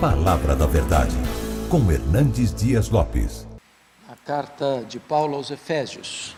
Palavra 0.00 0.54
da 0.54 0.64
Verdade, 0.64 1.16
com 1.68 1.90
Hernandes 1.90 2.54
Dias 2.54 2.88
Lopes. 2.88 3.48
A 4.08 4.14
carta 4.14 4.84
de 4.88 5.00
Paulo 5.00 5.34
aos 5.34 5.50
Efésios. 5.50 6.36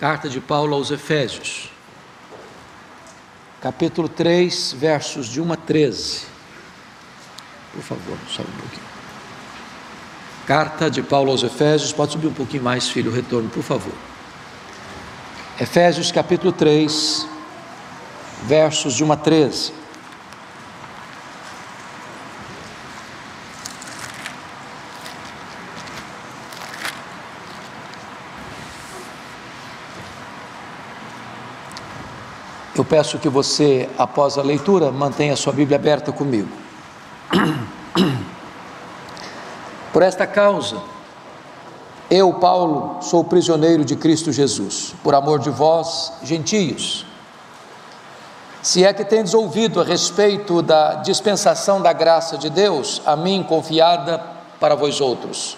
Carta 0.00 0.26
de 0.26 0.40
Paulo 0.40 0.74
aos 0.74 0.90
Efésios. 0.90 1.70
Capítulo 3.60 4.08
3, 4.08 4.72
versos 4.72 5.26
de 5.26 5.38
1 5.38 5.52
a 5.52 5.56
13. 5.56 6.22
Por 7.74 7.82
favor, 7.82 8.16
sobe 8.26 8.48
um 8.48 8.58
pouquinho. 8.58 8.86
Carta 10.46 10.90
de 10.90 11.02
Paulo 11.02 11.30
aos 11.30 11.42
Efésios, 11.42 11.92
pode 11.92 12.12
subir 12.12 12.28
um 12.28 12.32
pouquinho 12.32 12.62
mais, 12.62 12.88
filho, 12.88 13.12
retorno, 13.12 13.50
por 13.50 13.62
favor. 13.62 13.92
Efésios 15.60 16.10
capítulo 16.10 16.52
3, 16.52 17.28
versos 18.44 18.94
de 18.94 19.04
1 19.04 19.12
a 19.12 19.16
13. 19.18 19.83
Eu 32.84 32.86
peço 32.86 33.18
que 33.18 33.30
você, 33.30 33.88
após 33.96 34.36
a 34.36 34.42
leitura, 34.42 34.92
mantenha 34.92 35.34
sua 35.36 35.54
Bíblia 35.54 35.78
aberta 35.78 36.12
comigo. 36.12 36.50
Por 39.90 40.02
esta 40.02 40.26
causa, 40.26 40.76
eu, 42.10 42.34
Paulo, 42.34 42.98
sou 43.00 43.24
prisioneiro 43.24 43.86
de 43.86 43.96
Cristo 43.96 44.30
Jesus, 44.30 44.94
por 45.02 45.14
amor 45.14 45.38
de 45.38 45.48
vós, 45.48 46.12
gentios. 46.22 47.06
Se 48.60 48.84
é 48.84 48.92
que 48.92 49.02
tendes 49.02 49.32
ouvido 49.32 49.80
a 49.80 49.84
respeito 49.84 50.60
da 50.60 50.96
dispensação 50.96 51.80
da 51.80 51.94
graça 51.94 52.36
de 52.36 52.50
Deus, 52.50 53.00
a 53.06 53.16
mim 53.16 53.42
confiada 53.48 54.22
para 54.60 54.74
vós 54.74 55.00
outros. 55.00 55.56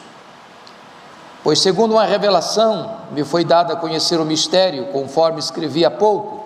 Pois, 1.42 1.58
segundo 1.58 1.94
uma 1.94 2.04
revelação, 2.04 2.98
me 3.10 3.24
foi 3.24 3.44
dado 3.44 3.72
a 3.72 3.77
conhecer 3.77 4.20
o 4.20 4.24
mistério, 4.24 4.92
conforme 4.92 5.41
escrevi 5.41 5.84
há 5.84 5.91
pouco 5.91 6.45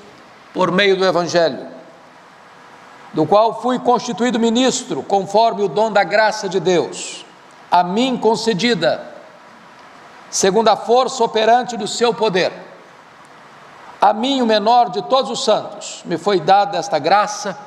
por 0.53 0.71
meio 0.71 0.97
do 0.97 1.05
Evangelho, 1.05 1.67
do 3.13 3.25
qual 3.25 3.61
fui 3.61 3.79
constituído 3.79 4.39
ministro, 4.39 5.03
conforme 5.03 5.63
o 5.63 5.67
dom 5.67 5.91
da 5.91 6.03
graça 6.03 6.47
de 6.47 6.59
Deus, 6.59 7.25
a 7.69 7.83
mim 7.83 8.17
concedida, 8.17 9.05
segundo 10.29 10.69
a 10.69 10.75
força 10.75 11.23
operante 11.23 11.75
do 11.77 11.87
seu 11.87 12.13
poder. 12.13 12.51
A 13.99 14.13
mim, 14.13 14.41
o 14.41 14.45
menor 14.45 14.89
de 14.89 15.01
todos 15.03 15.29
os 15.29 15.43
santos, 15.43 16.01
me 16.05 16.17
foi 16.17 16.39
dada 16.39 16.77
esta 16.77 16.97
graça 16.97 17.57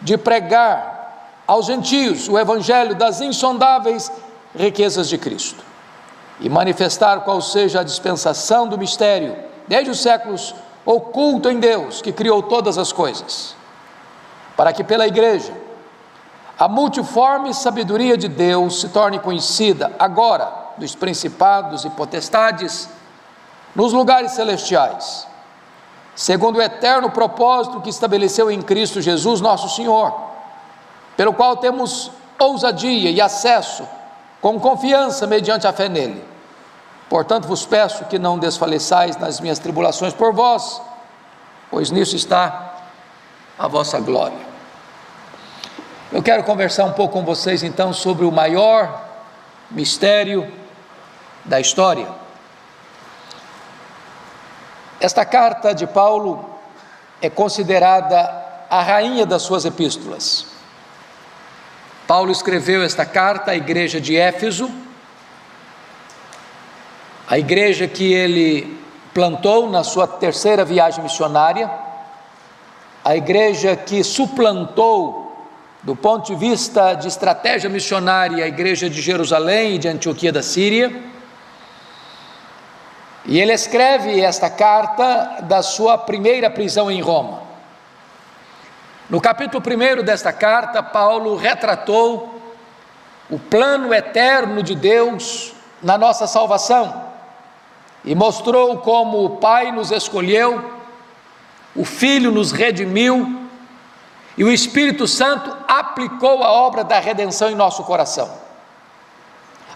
de 0.00 0.16
pregar 0.16 1.42
aos 1.46 1.66
gentios 1.66 2.28
o 2.28 2.38
evangelho 2.38 2.94
das 2.94 3.20
insondáveis 3.20 4.10
riquezas 4.54 5.08
de 5.08 5.18
Cristo 5.18 5.62
e 6.40 6.48
manifestar 6.48 7.20
qual 7.20 7.42
seja 7.42 7.80
a 7.80 7.84
dispensação 7.84 8.66
do 8.66 8.78
mistério 8.78 9.36
desde 9.68 9.90
os 9.90 10.00
séculos 10.00 10.54
oculto 10.90 11.48
em 11.48 11.58
Deus, 11.58 12.02
que 12.02 12.12
criou 12.12 12.42
todas 12.42 12.78
as 12.78 12.92
coisas, 12.92 13.54
para 14.56 14.72
que 14.72 14.84
pela 14.84 15.06
igreja 15.06 15.52
a 16.58 16.68
multiforme 16.68 17.54
sabedoria 17.54 18.18
de 18.18 18.28
Deus 18.28 18.80
se 18.80 18.88
torne 18.90 19.18
conhecida 19.18 19.92
agora 19.98 20.52
dos 20.76 20.94
principados 20.94 21.84
e 21.84 21.90
potestades 21.90 22.88
nos 23.74 23.92
lugares 23.92 24.32
celestiais, 24.32 25.26
segundo 26.14 26.56
o 26.56 26.62
eterno 26.62 27.10
propósito 27.10 27.80
que 27.80 27.88
estabeleceu 27.88 28.50
em 28.50 28.60
Cristo 28.60 29.00
Jesus, 29.00 29.40
nosso 29.40 29.74
Senhor, 29.74 30.14
pelo 31.16 31.32
qual 31.32 31.56
temos 31.56 32.10
ousadia 32.38 33.10
e 33.10 33.20
acesso 33.20 33.86
com 34.40 34.58
confiança 34.58 35.26
mediante 35.26 35.66
a 35.66 35.72
fé 35.72 35.88
nele. 35.88 36.24
Portanto, 37.10 37.48
vos 37.48 37.66
peço 37.66 38.04
que 38.04 38.20
não 38.20 38.38
desfaleçais 38.38 39.16
nas 39.16 39.40
minhas 39.40 39.58
tribulações 39.58 40.14
por 40.14 40.32
vós, 40.32 40.80
pois 41.68 41.90
nisso 41.90 42.14
está 42.14 42.76
a 43.58 43.66
vossa 43.66 43.98
glória. 43.98 44.38
Eu 46.12 46.22
quero 46.22 46.44
conversar 46.44 46.84
um 46.84 46.92
pouco 46.92 47.14
com 47.14 47.24
vocês 47.24 47.64
então 47.64 47.92
sobre 47.92 48.24
o 48.24 48.30
maior 48.30 49.04
mistério 49.72 50.52
da 51.44 51.58
história. 51.58 52.06
Esta 55.00 55.24
carta 55.24 55.74
de 55.74 55.88
Paulo 55.88 56.48
é 57.20 57.28
considerada 57.28 58.18
a 58.70 58.82
rainha 58.82 59.26
das 59.26 59.42
suas 59.42 59.64
epístolas. 59.64 60.46
Paulo 62.06 62.30
escreveu 62.30 62.84
esta 62.84 63.04
carta 63.04 63.50
à 63.50 63.56
igreja 63.56 64.00
de 64.00 64.16
Éfeso, 64.16 64.70
a 67.30 67.38
igreja 67.38 67.86
que 67.86 68.12
ele 68.12 68.76
plantou 69.14 69.70
na 69.70 69.84
sua 69.84 70.04
terceira 70.04 70.64
viagem 70.64 71.00
missionária, 71.00 71.70
a 73.04 73.14
igreja 73.14 73.76
que 73.76 74.02
suplantou, 74.02 75.46
do 75.80 75.94
ponto 75.94 76.26
de 76.26 76.34
vista 76.34 76.94
de 76.94 77.06
estratégia 77.06 77.70
missionária, 77.70 78.44
a 78.44 78.48
igreja 78.48 78.90
de 78.90 79.00
Jerusalém 79.00 79.76
e 79.76 79.78
de 79.78 79.86
Antioquia 79.86 80.32
da 80.32 80.42
Síria. 80.42 81.04
E 83.24 83.40
ele 83.40 83.52
escreve 83.52 84.20
esta 84.20 84.50
carta 84.50 85.38
da 85.42 85.62
sua 85.62 85.96
primeira 85.96 86.50
prisão 86.50 86.90
em 86.90 87.00
Roma. 87.00 87.42
No 89.08 89.20
capítulo 89.20 89.62
1 89.64 90.02
desta 90.02 90.32
carta, 90.32 90.82
Paulo 90.82 91.36
retratou 91.36 92.42
o 93.30 93.38
plano 93.38 93.94
eterno 93.94 94.64
de 94.64 94.74
Deus 94.74 95.52
na 95.80 95.96
nossa 95.96 96.26
salvação 96.26 97.08
e 98.04 98.14
mostrou 98.14 98.78
como 98.78 99.24
o 99.24 99.30
Pai 99.36 99.72
nos 99.72 99.90
escolheu, 99.90 100.72
o 101.74 101.84
Filho 101.84 102.30
nos 102.30 102.52
redimiu 102.52 103.48
e 104.36 104.44
o 104.44 104.50
Espírito 104.50 105.06
Santo 105.06 105.54
aplicou 105.68 106.42
a 106.42 106.50
obra 106.50 106.82
da 106.82 106.98
redenção 106.98 107.50
em 107.50 107.54
nosso 107.54 107.84
coração. 107.84 108.30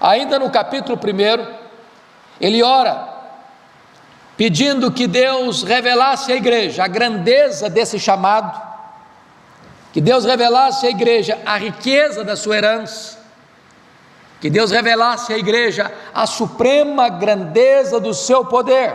Ainda 0.01 0.39
no 0.39 0.51
capítulo 0.51 0.99
1, 0.99 1.55
ele 2.41 2.63
ora, 2.63 3.09
pedindo 4.37 4.91
que 4.91 5.07
Deus 5.07 5.63
revelasse 5.63 6.33
à 6.33 6.37
igreja 6.37 6.85
a 6.85 6.89
grandeza 6.89 7.71
desse 7.71 7.99
chamado, 7.99 8.61
que 9.93 10.01
Deus 10.01 10.25
revelasse 10.25 10.87
à 10.87 10.91
igreja 10.91 11.39
a 11.47 11.57
riqueza 11.57 12.25
da 12.25 12.35
sua 12.35 12.57
herança, 12.57 13.24
que 14.45 14.51
Deus 14.51 14.71
revelasse 14.71 15.33
à 15.33 15.39
igreja 15.39 15.91
a 16.13 16.27
suprema 16.27 17.09
grandeza 17.09 17.99
do 17.99 18.13
seu 18.13 18.45
poder, 18.45 18.95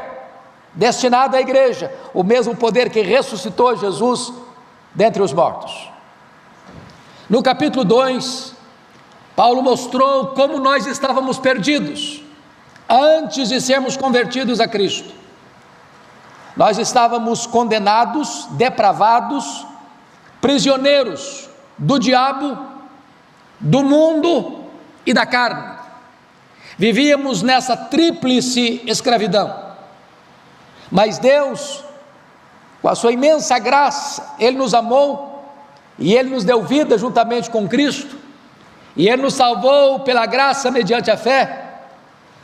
destinado 0.76 1.36
à 1.36 1.42
igreja, 1.42 1.92
o 2.14 2.24
mesmo 2.24 2.56
poder 2.56 2.92
que 2.92 3.02
ressuscitou 3.02 3.76
Jesus 3.76 4.32
dentre 4.94 5.24
os 5.24 5.34
mortos. 5.34 5.90
No 7.28 7.42
capítulo 7.42 7.84
2, 7.84 8.54
Paulo 9.36 9.64
mostrou 9.64 10.28
como 10.36 10.60
nós 10.60 10.86
estávamos 10.86 11.40
perdidos 11.40 12.24
antes 12.88 13.50
de 13.50 13.60
sermos 13.60 13.98
convertidos 13.98 14.60
a 14.60 14.68
Cristo. 14.68 15.12
Nós 16.56 16.78
estávamos 16.78 17.48
condenados, 17.48 18.48
depravados, 18.52 19.66
prisioneiros 20.40 21.50
do 21.76 21.98
diabo, 21.98 22.56
do 23.60 23.84
mundo 23.84 24.59
e 25.10 25.14
da 25.14 25.26
carne. 25.26 25.76
Vivíamos 26.78 27.42
nessa 27.42 27.76
tríplice 27.76 28.84
escravidão. 28.86 29.54
Mas 30.92 31.18
Deus, 31.18 31.84
com 32.80 32.90
a 32.90 32.94
sua 32.94 33.12
imensa 33.12 33.58
graça, 33.58 34.36
Ele 34.40 34.56
nos 34.56 34.76
amou 34.76 35.52
e 35.98 36.14
Ele 36.14 36.30
nos 36.30 36.44
deu 36.44 36.64
vida 36.64 36.96
juntamente 36.96 37.50
com 37.50 37.68
Cristo, 37.68 38.16
e 38.96 39.10
Ele 39.10 39.24
nos 39.24 39.34
salvou 39.34 40.02
pela 40.02 40.28
graça 40.28 40.70
mediante 40.70 41.10
a 41.10 41.18
fé, 41.18 41.82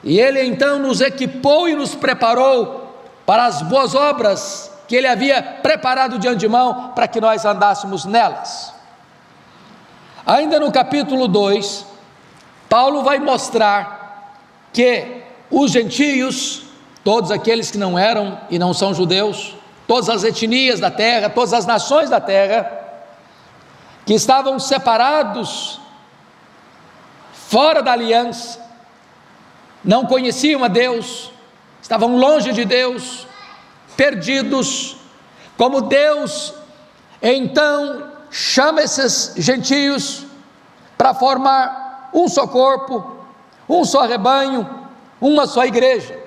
e 0.03 0.19
Ele 0.19 0.43
então 0.43 0.79
nos 0.79 1.01
equipou 1.01 1.69
e 1.69 1.75
nos 1.75 1.93
preparou 1.93 2.99
para 3.27 3.45
as 3.45 3.61
boas 3.61 3.93
obras 3.93 4.71
que 4.87 4.95
Ele 4.95 5.07
havia 5.07 5.41
preparado 5.61 6.17
de 6.17 6.27
antemão 6.27 6.93
para 6.95 7.07
que 7.07 7.21
nós 7.21 7.45
andássemos 7.45 8.05
nelas. 8.05 8.73
Ainda 10.25 10.59
no 10.59 10.71
capítulo 10.71 11.27
2, 11.27 11.94
Paulo 12.69 13.03
vai 13.03 13.19
mostrar 13.19 14.39
que 14.73 15.21
os 15.49 15.71
gentios, 15.71 16.63
todos 17.03 17.31
aqueles 17.31 17.71
que 17.71 17.77
não 17.77 17.97
eram 17.97 18.39
e 18.49 18.59
não 18.59 18.73
são 18.73 18.93
judeus, 18.93 19.55
todas 19.87 20.09
as 20.09 20.23
etnias 20.23 20.79
da 20.79 20.91
terra, 20.91 21.29
todas 21.29 21.53
as 21.53 21.65
nações 21.65 22.09
da 22.09 22.19
terra, 22.19 22.71
que 24.05 24.13
estavam 24.13 24.59
separados, 24.59 25.79
fora 27.33 27.81
da 27.81 27.91
aliança, 27.91 28.59
não 29.83 30.05
conheciam 30.05 30.63
a 30.63 30.67
Deus, 30.67 31.31
estavam 31.81 32.17
longe 32.17 32.51
de 32.51 32.65
Deus, 32.65 33.27
perdidos, 33.95 34.97
como 35.57 35.81
Deus 35.81 36.53
então 37.21 38.11
chama 38.29 38.83
esses 38.83 39.33
gentios 39.37 40.25
para 40.95 41.13
formar 41.13 41.84
um 42.15 42.29
só 42.29 42.47
corpo, 42.47 43.17
um 43.67 43.83
só 43.83 44.05
rebanho, 44.05 44.67
uma 45.19 45.45
só 45.45 45.65
igreja, 45.65 46.17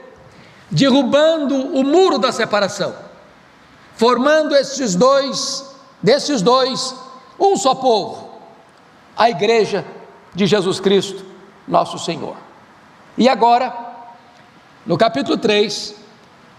derrubando 0.71 1.57
o 1.75 1.83
muro 1.83 2.19
da 2.19 2.31
separação, 2.31 2.95
formando 3.97 4.55
esses 4.55 4.95
dois, 4.95 5.75
desses 6.03 6.43
dois, 6.43 6.95
um 7.41 7.57
só 7.57 7.75
povo, 7.75 8.29
a 9.17 9.31
igreja 9.31 9.85
de 10.35 10.47
Jesus 10.47 10.79
Cristo, 10.79 11.25
nosso 11.67 11.99
Senhor. 11.99 12.37
E 13.17 13.27
agora, 13.27 13.75
no 14.85 14.99
capítulo 14.99 15.39
3, 15.39 15.95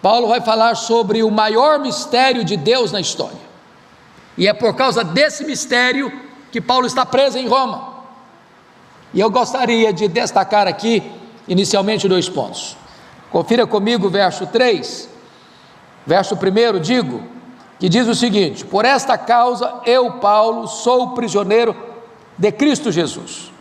Paulo 0.01 0.27
vai 0.27 0.41
falar 0.41 0.73
sobre 0.75 1.21
o 1.21 1.29
maior 1.29 1.77
mistério 1.77 2.43
de 2.43 2.57
Deus 2.57 2.91
na 2.91 2.99
história. 2.99 3.49
E 4.35 4.47
é 4.47 4.53
por 4.53 4.75
causa 4.75 5.03
desse 5.03 5.43
mistério 5.43 6.11
que 6.51 6.59
Paulo 6.59 6.87
está 6.87 7.05
preso 7.05 7.37
em 7.37 7.47
Roma. 7.47 7.98
E 9.13 9.19
eu 9.19 9.29
gostaria 9.29 9.91
de 9.91 10.07
destacar 10.07 10.67
aqui, 10.67 11.03
inicialmente, 11.47 12.07
dois 12.07 12.29
pontos. 12.29 12.77
Confira 13.31 13.65
comigo 13.65 14.07
o 14.07 14.09
verso 14.09 14.47
3, 14.47 15.09
verso 16.05 16.35
1, 16.35 16.79
digo, 16.79 17.23
que 17.79 17.87
diz 17.87 18.07
o 18.07 18.15
seguinte: 18.15 18.65
Por 18.65 18.85
esta 18.85 19.17
causa 19.17 19.81
eu, 19.85 20.13
Paulo, 20.13 20.67
sou 20.67 21.11
prisioneiro 21.13 21.75
de 22.37 22.51
Cristo 22.51 22.91
Jesus. 22.91 23.51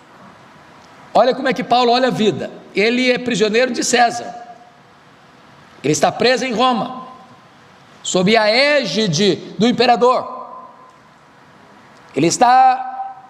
Olha 1.15 1.35
como 1.35 1.49
é 1.49 1.53
que 1.53 1.65
Paulo 1.65 1.93
olha 1.93 2.09
a 2.09 2.13
vida. 2.13 2.51
Ele 2.75 3.11
é 3.11 3.19
prisioneiro 3.19 3.73
de 3.73 3.83
César. 3.83 4.35
Ele 5.83 5.93
está 5.93 6.11
preso 6.11 6.45
em 6.45 6.53
Roma, 6.53 7.07
sob 8.03 8.37
a 8.37 8.49
égide 8.49 9.37
do 9.59 9.67
imperador. 9.67 10.37
Ele 12.15 12.27
está 12.27 13.25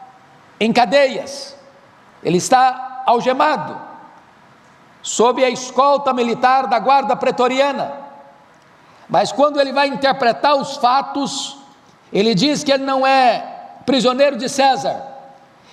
em 0.59 0.73
cadeias, 0.73 1.57
ele 2.23 2.39
está 2.39 3.03
algemado, 3.07 3.81
sob 5.03 5.45
a 5.45 5.51
escolta 5.51 6.13
militar 6.13 6.67
da 6.67 6.79
guarda 6.79 7.17
pretoriana. 7.17 7.93
Mas 9.09 9.33
quando 9.33 9.61
ele 9.61 9.73
vai 9.73 9.89
interpretar 9.89 10.55
os 10.57 10.77
fatos, 10.77 11.57
ele 12.13 12.35
diz 12.35 12.63
que 12.63 12.73
ele 12.73 12.85
não 12.85 13.07
é 13.07 13.43
prisioneiro 13.87 14.37
de 14.37 14.49
César, 14.49 15.03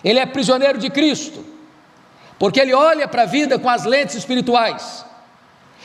ele 0.04 0.20
é 0.20 0.26
prisioneiro 0.26 0.78
de 0.78 0.90
Cristo, 0.90 1.46
porque 2.40 2.60
ele 2.60 2.74
olha 2.74 3.08
para 3.08 3.24
a 3.24 3.26
vida 3.26 3.60
com 3.60 3.70
as 3.70 3.84
lentes 3.84 4.16
espirituais. 4.16 5.06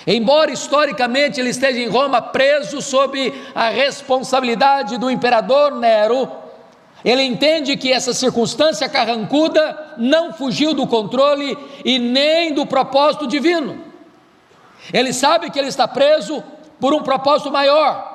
Embora 0.06 0.50
historicamente 0.50 1.38
ele 1.38 1.50
esteja 1.50 1.78
em 1.78 1.88
Roma 1.88 2.22
preso 2.22 2.80
sob 2.80 3.32
a 3.54 3.68
responsabilidade 3.68 4.96
do 4.96 5.10
imperador 5.10 5.74
Nero, 5.74 6.30
ele 7.04 7.22
entende 7.22 7.76
que 7.76 7.92
essa 7.92 8.12
circunstância 8.12 8.88
carrancuda 8.88 9.94
não 9.96 10.32
fugiu 10.32 10.74
do 10.74 10.86
controle 10.86 11.56
e 11.84 11.98
nem 11.98 12.52
do 12.52 12.66
propósito 12.66 13.26
divino. 13.26 13.82
Ele 14.92 15.12
sabe 15.12 15.50
que 15.50 15.58
ele 15.58 15.68
está 15.68 15.88
preso 15.88 16.42
por 16.78 16.92
um 16.92 17.02
propósito 17.02 17.50
maior. 17.50 18.10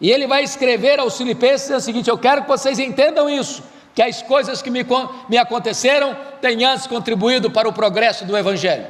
E 0.00 0.10
ele 0.10 0.26
vai 0.26 0.44
escrever 0.44 1.00
aos 1.00 1.16
Filipenses 1.16 1.70
o 1.70 1.80
seguinte: 1.80 2.08
Eu 2.08 2.18
quero 2.18 2.42
que 2.42 2.48
vocês 2.48 2.78
entendam 2.78 3.28
isso, 3.28 3.62
que 3.94 4.02
as 4.02 4.22
coisas 4.22 4.62
que 4.62 4.70
me, 4.70 4.86
me 5.28 5.36
aconteceram 5.36 6.16
têm 6.40 6.64
antes 6.64 6.86
contribuído 6.86 7.50
para 7.50 7.68
o 7.68 7.72
progresso 7.72 8.24
do 8.24 8.36
Evangelho. 8.36 8.86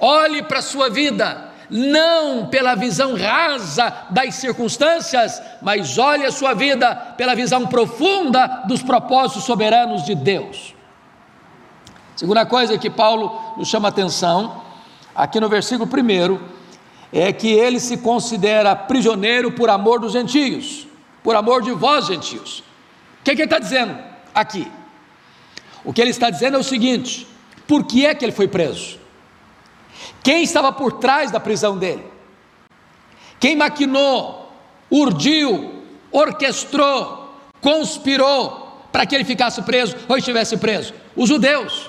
Olhe 0.00 0.42
para 0.42 0.58
a 0.58 0.62
sua 0.62 0.90
vida, 0.90 1.50
não 1.70 2.46
pela 2.46 2.74
visão 2.74 3.16
rasa 3.16 4.06
das 4.10 4.34
circunstâncias, 4.36 5.42
mas 5.60 5.98
olhe 5.98 6.24
a 6.24 6.32
sua 6.32 6.54
vida 6.54 6.94
pela 7.16 7.34
visão 7.34 7.66
profunda 7.66 8.64
dos 8.66 8.82
propósitos 8.82 9.44
soberanos 9.44 10.04
de 10.04 10.14
Deus. 10.14 10.74
Segunda 12.14 12.46
coisa 12.46 12.78
que 12.78 12.88
Paulo 12.88 13.54
nos 13.56 13.68
chama 13.68 13.88
atenção, 13.88 14.62
aqui 15.14 15.38
no 15.38 15.48
versículo 15.48 15.88
1, 15.90 16.38
é 17.12 17.32
que 17.32 17.48
ele 17.48 17.78
se 17.78 17.98
considera 17.98 18.74
prisioneiro 18.74 19.52
por 19.52 19.68
amor 19.68 20.00
dos 20.00 20.12
gentios, 20.12 20.86
por 21.22 21.36
amor 21.36 21.62
de 21.62 21.72
vós, 21.72 22.06
gentios. 22.06 22.60
O 23.20 23.24
que, 23.24 23.34
que 23.34 23.42
ele 23.42 23.44
está 23.44 23.58
dizendo 23.58 23.98
aqui? 24.34 24.70
O 25.84 25.92
que 25.92 26.00
ele 26.00 26.10
está 26.10 26.30
dizendo 26.30 26.56
é 26.56 26.60
o 26.60 26.64
seguinte: 26.64 27.26
por 27.66 27.84
que 27.84 28.06
é 28.06 28.14
que 28.14 28.24
ele 28.24 28.32
foi 28.32 28.48
preso? 28.48 28.98
Quem 30.26 30.42
estava 30.42 30.72
por 30.72 30.94
trás 30.94 31.30
da 31.30 31.38
prisão 31.38 31.78
dele? 31.78 32.04
Quem 33.38 33.54
maquinou, 33.54 34.50
urdiu, 34.90 35.84
orquestrou, 36.10 37.32
conspirou 37.60 38.88
para 38.90 39.06
que 39.06 39.14
ele 39.14 39.22
ficasse 39.24 39.62
preso 39.62 39.96
ou 40.08 40.18
estivesse 40.18 40.56
preso? 40.56 40.92
Os 41.14 41.28
judeus, 41.28 41.88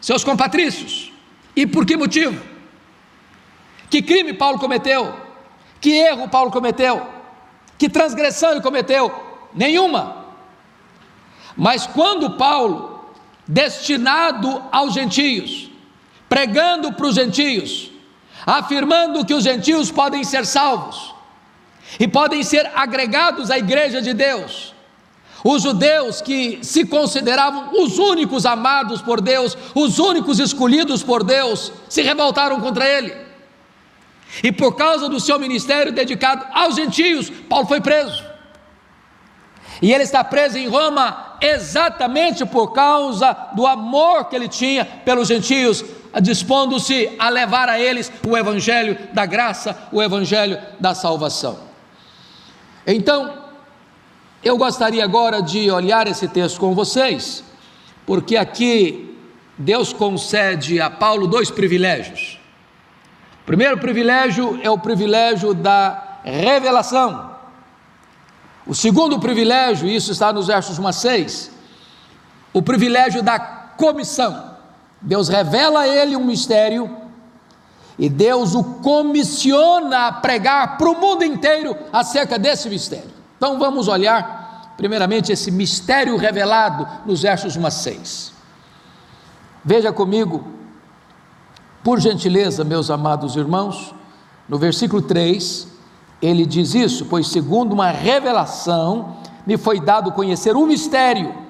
seus 0.00 0.22
compatrícios. 0.22 1.12
E 1.56 1.66
por 1.66 1.84
que 1.84 1.96
motivo? 1.96 2.40
Que 3.90 4.00
crime 4.00 4.32
Paulo 4.32 4.60
cometeu? 4.60 5.12
Que 5.80 5.90
erro 5.90 6.28
Paulo 6.28 6.52
cometeu? 6.52 7.04
Que 7.76 7.88
transgressão 7.88 8.52
ele 8.52 8.60
cometeu? 8.60 9.12
Nenhuma. 9.52 10.24
Mas 11.56 11.84
quando 11.84 12.36
Paulo, 12.36 13.12
destinado 13.44 14.62
aos 14.70 14.94
gentios, 14.94 15.63
pregando 16.34 16.92
para 16.92 17.06
os 17.06 17.14
gentios, 17.14 17.92
afirmando 18.44 19.24
que 19.24 19.32
os 19.32 19.44
gentios 19.44 19.92
podem 19.92 20.24
ser 20.24 20.44
salvos 20.44 21.14
e 22.00 22.08
podem 22.08 22.42
ser 22.42 22.72
agregados 22.74 23.52
à 23.52 23.56
igreja 23.56 24.02
de 24.02 24.12
Deus. 24.12 24.74
Os 25.44 25.62
judeus 25.62 26.20
que 26.20 26.58
se 26.60 26.86
consideravam 26.86 27.70
os 27.80 28.00
únicos 28.00 28.44
amados 28.44 29.00
por 29.00 29.20
Deus, 29.20 29.56
os 29.76 30.00
únicos 30.00 30.40
escolhidos 30.40 31.04
por 31.04 31.22
Deus, 31.22 31.70
se 31.88 32.02
revoltaram 32.02 32.60
contra 32.60 32.84
ele. 32.84 33.14
E 34.42 34.50
por 34.50 34.74
causa 34.74 35.08
do 35.08 35.20
seu 35.20 35.38
ministério 35.38 35.92
dedicado 35.92 36.44
aos 36.52 36.74
gentios, 36.74 37.30
Paulo 37.30 37.68
foi 37.68 37.80
preso. 37.80 38.24
E 39.80 39.92
ele 39.92 40.02
está 40.02 40.24
preso 40.24 40.58
em 40.58 40.66
Roma 40.66 41.36
exatamente 41.40 42.44
por 42.44 42.72
causa 42.72 43.36
do 43.54 43.64
amor 43.68 44.24
que 44.24 44.34
ele 44.34 44.48
tinha 44.48 44.84
pelos 44.84 45.28
gentios, 45.28 45.84
dispondo-se 46.20 47.14
a 47.18 47.28
levar 47.28 47.68
a 47.68 47.78
eles 47.78 48.10
o 48.26 48.36
evangelho 48.36 48.98
da 49.12 49.26
graça, 49.26 49.76
o 49.90 50.02
evangelho 50.02 50.58
da 50.78 50.94
salvação. 50.94 51.58
Então, 52.86 53.44
eu 54.42 54.56
gostaria 54.58 55.02
agora 55.02 55.40
de 55.40 55.70
olhar 55.70 56.06
esse 56.06 56.28
texto 56.28 56.60
com 56.60 56.74
vocês, 56.74 57.42
porque 58.06 58.36
aqui 58.36 59.16
Deus 59.56 59.92
concede 59.92 60.80
a 60.80 60.90
Paulo 60.90 61.26
dois 61.26 61.50
privilégios. 61.50 62.38
O 63.42 63.46
primeiro 63.46 63.78
privilégio 63.78 64.60
é 64.62 64.70
o 64.70 64.78
privilégio 64.78 65.54
da 65.54 66.20
revelação. 66.22 67.34
O 68.66 68.74
segundo 68.74 69.18
privilégio, 69.18 69.88
isso 69.88 70.12
está 70.12 70.32
nos 70.32 70.46
versos 70.46 70.78
1 70.78 70.86
a 70.86 70.92
6, 70.92 71.50
o 72.52 72.62
privilégio 72.62 73.22
da 73.22 73.38
comissão. 73.38 74.53
Deus 75.04 75.28
revela 75.28 75.80
a 75.80 75.88
ele 75.88 76.16
um 76.16 76.24
mistério 76.24 76.90
e 77.98 78.08
Deus 78.08 78.54
o 78.54 78.64
comissiona 78.64 80.08
a 80.08 80.12
pregar 80.12 80.76
para 80.78 80.88
o 80.88 80.98
mundo 80.98 81.22
inteiro 81.22 81.76
acerca 81.92 82.38
desse 82.38 82.68
mistério. 82.68 83.10
Então 83.36 83.58
vamos 83.58 83.86
olhar, 83.86 84.72
primeiramente, 84.76 85.30
esse 85.30 85.50
mistério 85.50 86.16
revelado 86.16 86.88
nos 87.04 87.22
versos 87.22 87.54
1 87.54 87.66
a 87.66 87.70
6. 87.70 88.32
Veja 89.62 89.92
comigo, 89.92 90.44
por 91.82 92.00
gentileza, 92.00 92.64
meus 92.64 92.90
amados 92.90 93.36
irmãos, 93.36 93.94
no 94.48 94.58
versículo 94.58 95.02
3, 95.02 95.68
ele 96.20 96.46
diz 96.46 96.74
isso, 96.74 97.04
pois 97.04 97.28
segundo 97.28 97.74
uma 97.74 97.90
revelação 97.90 99.18
me 99.46 99.58
foi 99.58 99.78
dado 99.78 100.12
conhecer 100.12 100.56
um 100.56 100.66
mistério. 100.66 101.43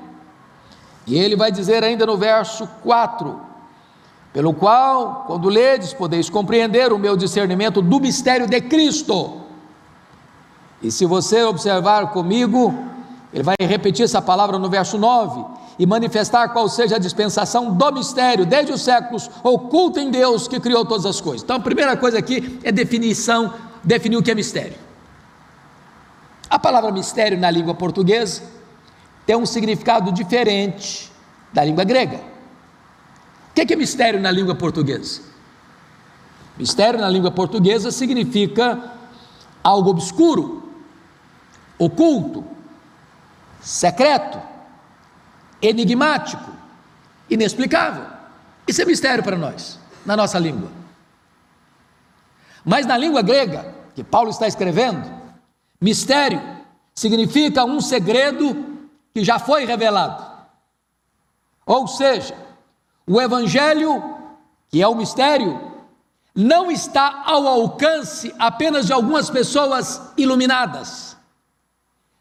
E 1.07 1.17
ele 1.17 1.37
vai 1.37 1.53
dizer 1.53 1.85
ainda 1.85 2.07
no 2.07 2.17
verso 2.17 2.67
4: 2.83 3.41
pelo 4.33 4.53
qual, 4.53 5.25
quando 5.27 5.49
ledes, 5.49 5.93
podeis 5.93 6.29
compreender 6.29 6.93
o 6.93 6.99
meu 6.99 7.17
discernimento 7.17 7.81
do 7.81 8.01
mistério 8.01 8.49
de 8.49 8.61
Cristo. 8.61 9.43
E 10.83 10.91
se 10.91 11.07
você 11.07 11.45
observar 11.45 12.11
comigo, 12.11 12.75
ele 13.33 13.45
vai 13.45 13.55
repetir 13.61 14.05
essa 14.05 14.21
palavra 14.21 14.59
no 14.59 14.69
verso 14.69 14.99
9 14.99 15.45
e 15.79 15.87
manifestar 15.87 16.49
qual 16.49 16.69
seja 16.69 16.97
a 16.97 16.99
dispensação 16.99 17.73
do 17.73 17.93
mistério, 17.93 18.45
desde 18.45 18.73
os 18.73 18.83
séculos, 18.83 19.31
oculto 19.43 19.99
em 19.99 20.11
Deus 20.11 20.49
que 20.49 20.61
criou 20.61 20.85
todas 20.85 21.07
as 21.07 21.21
coisas. 21.21 21.43
Então, 21.43 21.57
a 21.57 21.61
primeira 21.61 21.97
coisa 21.97 22.19
aqui 22.19 22.59
é 22.63 22.73
definição, 22.73 23.55
definir 23.83 24.17
o 24.17 24.23
que 24.23 24.31
é 24.31 24.35
mistério. 24.35 24.75
A 26.51 26.59
palavra 26.59 26.91
mistério 26.93 27.39
na 27.39 27.51
língua 27.51 27.75
portuguesa 27.75 28.54
tem 29.27 29.37
um 29.37 29.47
significado 29.47 30.13
diferente 30.13 31.11
da 31.53 31.65
língua 31.65 31.85
grega. 31.85 32.21
O 33.51 33.55
que 33.55 33.73
é 33.73 33.77
mistério 33.77 34.21
na 34.21 34.31
língua 34.31 34.55
portuguesa? 34.55 35.23
Mistério 36.59 37.01
na 37.01 37.09
língua 37.09 37.31
portuguesa 37.31 37.91
significa 37.91 38.93
algo 39.63 39.91
obscuro, 39.91 40.69
oculto, 41.79 42.45
secreto, 43.61 44.41
enigmático, 45.63 46.51
inexplicável. 47.31 48.07
Isso 48.69 48.83
é 48.83 48.85
mistério 48.85 49.25
para 49.25 49.37
nós, 49.37 49.79
na 50.05 50.17
nossa 50.17 50.39
língua. 50.39 50.71
Mas 52.65 52.87
na 52.87 52.97
língua 52.97 53.23
grega, 53.23 53.75
que 53.95 54.03
Paulo 54.03 54.31
está 54.31 54.47
escrevendo, 54.47 55.11
mistério 55.81 56.41
significa 56.95 57.65
um 57.65 57.81
segredo 57.81 58.74
que 59.15 59.25
já 59.25 59.39
foi 59.39 59.65
revelado. 59.65 60.25
Ou 61.65 61.87
seja, 61.87 62.37
o 63.07 63.21
evangelho, 63.21 64.03
que 64.69 64.83
é 64.83 64.89
o 64.89 64.95
mistério, 64.95 65.73
não 66.35 66.71
está 66.71 67.23
ao 67.25 67.47
alcance 67.47 68.35
apenas 68.39 68.87
de 68.87 68.93
algumas 68.93 69.31
pessoas 69.31 70.13
iluminadas, 70.17 71.17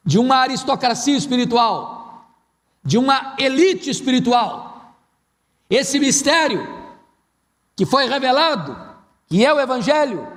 de 0.05 0.19
uma 0.19 0.37
aristocracia 0.37 1.17
espiritual, 1.17 2.27
de 2.83 2.97
uma 2.97 3.35
elite 3.39 3.89
espiritual. 3.89 4.95
Esse 5.69 5.99
mistério 5.99 6.83
que 7.75 7.87
foi 7.87 8.07
revelado, 8.07 8.77
que 9.27 9.43
é 9.43 9.51
o 9.51 9.59
Evangelho, 9.59 10.27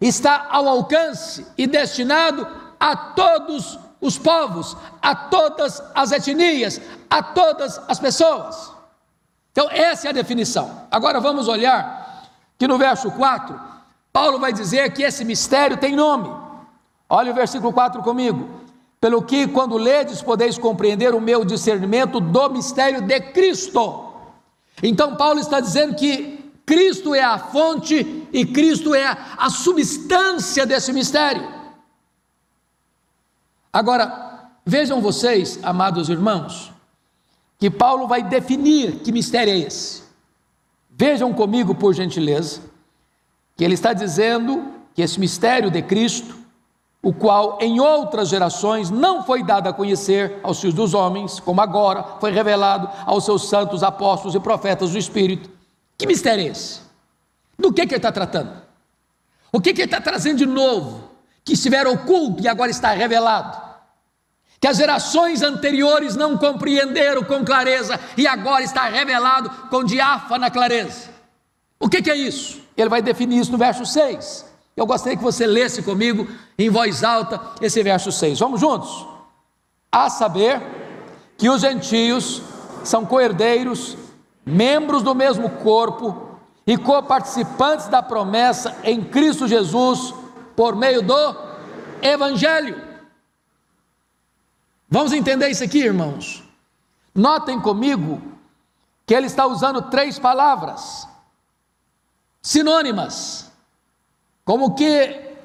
está 0.00 0.46
ao 0.48 0.66
alcance 0.66 1.46
e 1.58 1.66
destinado 1.66 2.46
a 2.80 2.96
todos 2.96 3.78
os 4.00 4.16
povos, 4.18 4.76
a 5.02 5.14
todas 5.14 5.82
as 5.94 6.12
etnias, 6.12 6.80
a 7.10 7.22
todas 7.22 7.80
as 7.88 7.98
pessoas. 7.98 8.72
Então, 9.52 9.68
essa 9.70 10.06
é 10.06 10.10
a 10.10 10.14
definição. 10.14 10.86
Agora 10.90 11.20
vamos 11.20 11.48
olhar 11.48 12.24
que 12.56 12.68
no 12.68 12.78
verso 12.78 13.10
4, 13.10 13.58
Paulo 14.12 14.38
vai 14.38 14.52
dizer 14.52 14.92
que 14.92 15.02
esse 15.02 15.24
mistério 15.24 15.76
tem 15.76 15.96
nome. 15.96 16.28
Olha 17.08 17.32
o 17.32 17.34
versículo 17.34 17.72
4 17.72 18.02
comigo. 18.02 18.48
Pelo 19.00 19.22
que, 19.22 19.46
quando 19.48 19.76
ledes, 19.76 20.22
podeis 20.22 20.58
compreender 20.58 21.14
o 21.14 21.20
meu 21.20 21.44
discernimento 21.44 22.20
do 22.20 22.50
mistério 22.50 23.00
de 23.00 23.20
Cristo. 23.20 24.12
Então, 24.82 25.16
Paulo 25.16 25.40
está 25.40 25.60
dizendo 25.60 25.94
que 25.94 26.52
Cristo 26.66 27.14
é 27.14 27.22
a 27.22 27.38
fonte 27.38 28.28
e 28.32 28.44
Cristo 28.44 28.94
é 28.94 29.16
a 29.36 29.48
substância 29.48 30.66
desse 30.66 30.92
mistério. 30.92 31.57
Agora, 33.72 34.50
vejam 34.64 35.00
vocês, 35.00 35.58
amados 35.62 36.08
irmãos, 36.08 36.72
que 37.58 37.70
Paulo 37.70 38.06
vai 38.06 38.22
definir 38.22 39.00
que 39.00 39.12
mistério 39.12 39.52
é 39.52 39.58
esse. 39.58 40.02
Vejam 40.90 41.32
comigo, 41.32 41.74
por 41.74 41.94
gentileza, 41.94 42.60
que 43.56 43.64
ele 43.64 43.74
está 43.74 43.92
dizendo 43.92 44.72
que 44.94 45.02
esse 45.02 45.18
mistério 45.20 45.70
de 45.70 45.82
Cristo, 45.82 46.36
o 47.02 47.12
qual 47.12 47.58
em 47.60 47.78
outras 47.78 48.28
gerações 48.28 48.90
não 48.90 49.22
foi 49.22 49.42
dado 49.42 49.68
a 49.68 49.72
conhecer 49.72 50.40
aos 50.42 50.60
filhos 50.60 50.74
dos 50.74 50.94
homens, 50.94 51.38
como 51.38 51.60
agora 51.60 52.02
foi 52.20 52.32
revelado 52.32 52.88
aos 53.06 53.24
seus 53.24 53.48
santos 53.48 53.82
apóstolos 53.82 54.34
e 54.34 54.40
profetas 54.40 54.90
do 54.90 54.98
Espírito. 54.98 55.50
Que 55.96 56.06
mistério 56.06 56.44
é 56.44 56.48
esse? 56.48 56.80
Do 57.58 57.72
que, 57.72 57.86
que 57.86 57.94
ele 57.94 57.98
está 57.98 58.12
tratando? 58.12 58.62
O 59.52 59.60
que, 59.60 59.72
que 59.72 59.82
ele 59.82 59.86
está 59.86 60.00
trazendo 60.00 60.38
de 60.38 60.46
novo, 60.46 61.10
que 61.48 61.54
estiver 61.54 61.86
oculto 61.86 62.42
e 62.42 62.48
agora 62.48 62.70
está 62.70 62.90
revelado? 62.92 63.68
que 64.60 64.66
as 64.66 64.76
gerações 64.76 65.40
anteriores 65.40 66.16
não 66.16 66.36
compreenderam 66.36 67.22
com 67.22 67.44
clareza 67.44 67.98
e 68.16 68.26
agora 68.26 68.64
está 68.64 68.88
revelado 68.88 69.48
com 69.70 69.84
diáfana 69.84 70.50
clareza. 70.50 71.10
O 71.78 71.88
que, 71.88 72.02
que, 72.02 72.10
é 72.10 72.16
isso? 72.16 72.60
Ele 72.76 72.88
vai 72.88 73.00
definir 73.00 73.38
isso 73.38 73.52
no 73.52 73.58
verso 73.58 73.86
6. 73.86 74.44
Eu 74.76 74.84
gostaria 74.84 75.16
que 75.16 75.22
você 75.22 75.46
lesse 75.46 75.80
comigo 75.80 76.26
em 76.58 76.68
voz 76.70 77.04
alta 77.04 77.40
esse 77.60 77.80
verso 77.84 78.10
6. 78.10 78.40
Vamos 78.40 78.60
juntos? 78.60 79.06
A 79.92 80.10
saber 80.10 80.60
que 81.36 81.48
os 81.48 81.60
gentios 81.60 82.42
são 82.82 83.06
coerdeiros, 83.06 83.96
membros 84.44 85.04
do 85.04 85.14
mesmo 85.14 85.50
corpo 85.50 86.36
e 86.66 86.76
coparticipantes 86.76 87.86
da 87.86 88.02
promessa 88.02 88.76
em 88.82 89.04
Cristo 89.04 89.46
Jesus 89.46 90.12
por 90.58 90.74
meio 90.74 91.00
do 91.00 91.36
Evangelho 92.02 92.88
Vamos 94.90 95.12
entender 95.12 95.48
isso 95.50 95.62
aqui, 95.62 95.80
irmãos? 95.80 96.42
Notem 97.14 97.60
comigo 97.60 98.22
que 99.04 99.14
ele 99.14 99.26
está 99.26 99.46
usando 99.46 99.82
três 99.82 100.18
palavras 100.18 101.06
sinônimas, 102.40 103.52
como 104.44 104.74
que 104.74 105.36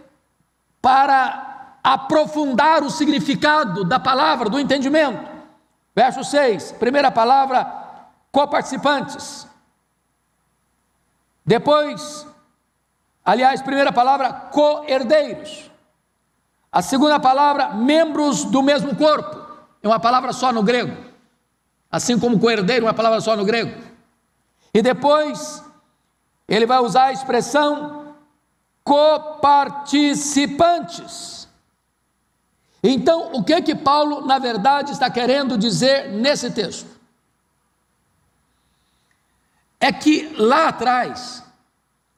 para 0.82 1.78
aprofundar 1.84 2.84
o 2.84 2.90
significado 2.90 3.84
da 3.84 4.00
palavra, 4.00 4.50
do 4.50 4.60
entendimento. 4.60 5.30
Verso 5.94 6.24
6, 6.24 6.74
primeira 6.74 7.12
palavra, 7.12 7.66
coparticipantes. 8.32 9.46
Depois, 11.46 12.26
aliás, 13.24 13.62
primeira 13.62 13.92
palavra, 13.92 14.32
co-herdeiros. 14.32 15.70
A 16.72 16.82
segunda 16.82 17.20
palavra, 17.20 17.70
membros 17.70 18.46
do 18.46 18.64
mesmo 18.64 18.96
corpo, 18.96 19.42
é 19.82 19.88
uma 19.88 20.00
palavra 20.00 20.34
só 20.34 20.52
no 20.52 20.64
grego. 20.64 20.96
Assim 21.92 22.18
como 22.18 22.40
coerdeiro, 22.40 22.86
uma 22.86 22.94
palavra 22.94 23.22
só 23.22 23.36
no 23.36 23.46
grego. 23.46 23.80
E 24.74 24.82
depois, 24.82 25.64
ele 26.48 26.66
vai 26.66 26.80
usar 26.80 27.06
a 27.06 27.14
expressão 27.14 28.16
coparticipantes. 28.84 31.48
Então, 32.84 33.34
o 33.34 33.44
que 33.44 33.62
que 33.62 33.76
Paulo, 33.76 34.26
na 34.26 34.40
verdade, 34.40 34.92
está 34.92 35.08
querendo 35.10 35.58
dizer 35.58 36.10
nesse 36.10 36.50
texto? 36.50 36.92
É 39.80 39.92
que 39.92 40.34
lá 40.38 40.70
atrás 40.70 41.43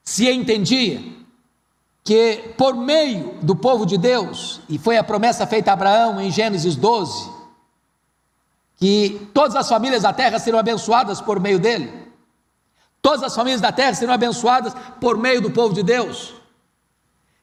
se 0.06 0.30
entendia 0.30 1.02
que 2.04 2.54
por 2.56 2.76
meio 2.76 3.40
do 3.42 3.56
povo 3.56 3.84
de 3.84 3.98
Deus, 3.98 4.62
e 4.70 4.78
foi 4.78 4.96
a 4.96 5.04
promessa 5.04 5.48
feita 5.48 5.72
a 5.72 5.74
Abraão 5.74 6.22
em 6.22 6.30
Gênesis 6.30 6.76
12, 6.76 7.32
que 8.78 9.28
todas 9.34 9.56
as 9.56 9.68
famílias 9.68 10.04
da 10.04 10.14
terra 10.14 10.38
serão 10.38 10.60
abençoadas 10.60 11.20
por 11.20 11.40
meio 11.40 11.58
dele, 11.58 11.92
todas 13.02 13.24
as 13.24 13.34
famílias 13.34 13.60
da 13.60 13.72
terra 13.72 13.96
serão 13.96 14.14
abençoadas 14.14 14.76
por 15.02 15.18
meio 15.18 15.42
do 15.42 15.50
povo 15.50 15.74
de 15.74 15.82
Deus, 15.82 16.36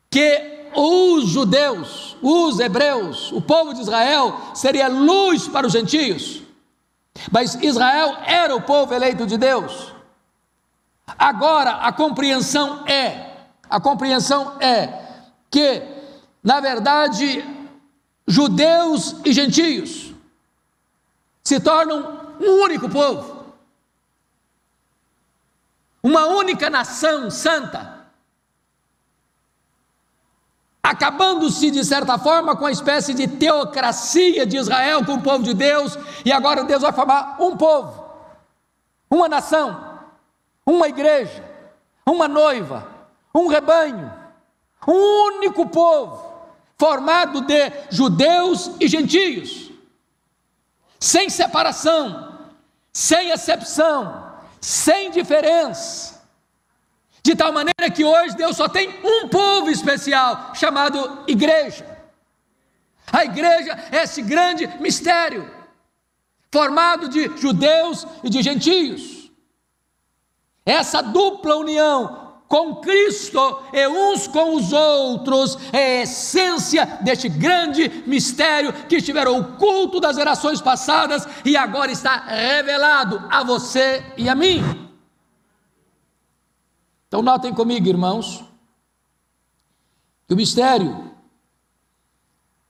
que 0.08 0.68
os 0.76 1.28
judeus, 1.28 2.16
os 2.22 2.60
hebreus, 2.60 3.32
o 3.32 3.42
povo 3.42 3.74
de 3.74 3.80
Israel 3.80 4.38
seria 4.54 4.86
luz 4.86 5.48
para 5.48 5.66
os 5.66 5.72
gentios, 5.72 6.42
mas 7.32 7.56
Israel 7.56 8.16
era 8.24 8.54
o 8.54 8.62
povo 8.62 8.94
eleito 8.94 9.26
de 9.26 9.36
Deus. 9.36 9.92
Agora 11.06 11.72
a 11.76 11.92
compreensão 11.92 12.86
é 12.86 13.32
a 13.72 13.80
compreensão 13.80 14.60
é 14.60 15.02
que, 15.50 15.82
na 16.44 16.60
verdade, 16.60 17.42
judeus 18.26 19.16
e 19.24 19.32
gentios 19.32 20.12
se 21.42 21.58
tornam 21.58 22.36
um 22.38 22.62
único 22.64 22.86
povo, 22.86 23.46
uma 26.02 26.26
única 26.26 26.68
nação 26.68 27.30
santa, 27.30 28.06
acabando-se 30.82 31.70
de 31.70 31.82
certa 31.82 32.18
forma 32.18 32.54
com 32.54 32.66
a 32.66 32.72
espécie 32.72 33.14
de 33.14 33.26
teocracia 33.26 34.44
de 34.44 34.58
Israel 34.58 35.02
com 35.02 35.14
o 35.14 35.22
povo 35.22 35.42
de 35.42 35.54
Deus, 35.54 35.96
e 36.26 36.30
agora 36.30 36.64
Deus 36.64 36.82
vai 36.82 36.92
formar 36.92 37.36
um 37.40 37.56
povo, 37.56 38.04
uma 39.08 39.30
nação, 39.30 39.91
uma 40.66 40.88
igreja, 40.88 41.42
uma 42.06 42.28
noiva, 42.28 42.86
um 43.34 43.46
rebanho, 43.46 44.12
um 44.86 45.36
único 45.36 45.68
povo, 45.68 46.32
formado 46.78 47.42
de 47.42 47.72
judeus 47.90 48.72
e 48.80 48.88
gentios, 48.88 49.70
sem 50.98 51.28
separação, 51.28 52.38
sem 52.92 53.30
exceção, 53.30 54.32
sem 54.60 55.10
diferença. 55.10 56.22
De 57.22 57.36
tal 57.36 57.52
maneira 57.52 57.88
que 57.92 58.04
hoje 58.04 58.36
Deus 58.36 58.56
só 58.56 58.68
tem 58.68 58.88
um 59.04 59.28
povo 59.28 59.70
especial, 59.70 60.52
chamado 60.54 61.24
igreja. 61.28 61.86
A 63.12 63.24
igreja 63.24 63.78
é 63.92 64.02
esse 64.02 64.22
grande 64.22 64.66
mistério, 64.80 65.48
formado 66.50 67.08
de 67.08 67.36
judeus 67.36 68.06
e 68.24 68.30
de 68.30 68.42
gentios. 68.42 69.21
Essa 70.64 71.02
dupla 71.02 71.56
união 71.56 72.22
com 72.52 72.76
Cristo 72.76 73.62
e 73.72 73.88
uns 73.88 74.26
com 74.26 74.56
os 74.56 74.74
outros 74.74 75.56
é 75.72 76.00
a 76.00 76.02
essência 76.02 76.84
deste 77.00 77.28
grande 77.28 77.88
mistério 78.06 78.72
que 78.86 78.96
estiveram 78.96 79.40
oculto 79.40 79.98
das 79.98 80.16
gerações 80.16 80.60
passadas 80.60 81.26
e 81.46 81.56
agora 81.56 81.90
está 81.90 82.16
revelado 82.26 83.26
a 83.30 83.42
você 83.42 84.04
e 84.18 84.28
a 84.28 84.34
mim. 84.34 84.62
Então, 87.08 87.22
notem 87.22 87.54
comigo, 87.54 87.88
irmãos, 87.88 88.44
que 90.28 90.34
o 90.34 90.36
mistério 90.36 91.10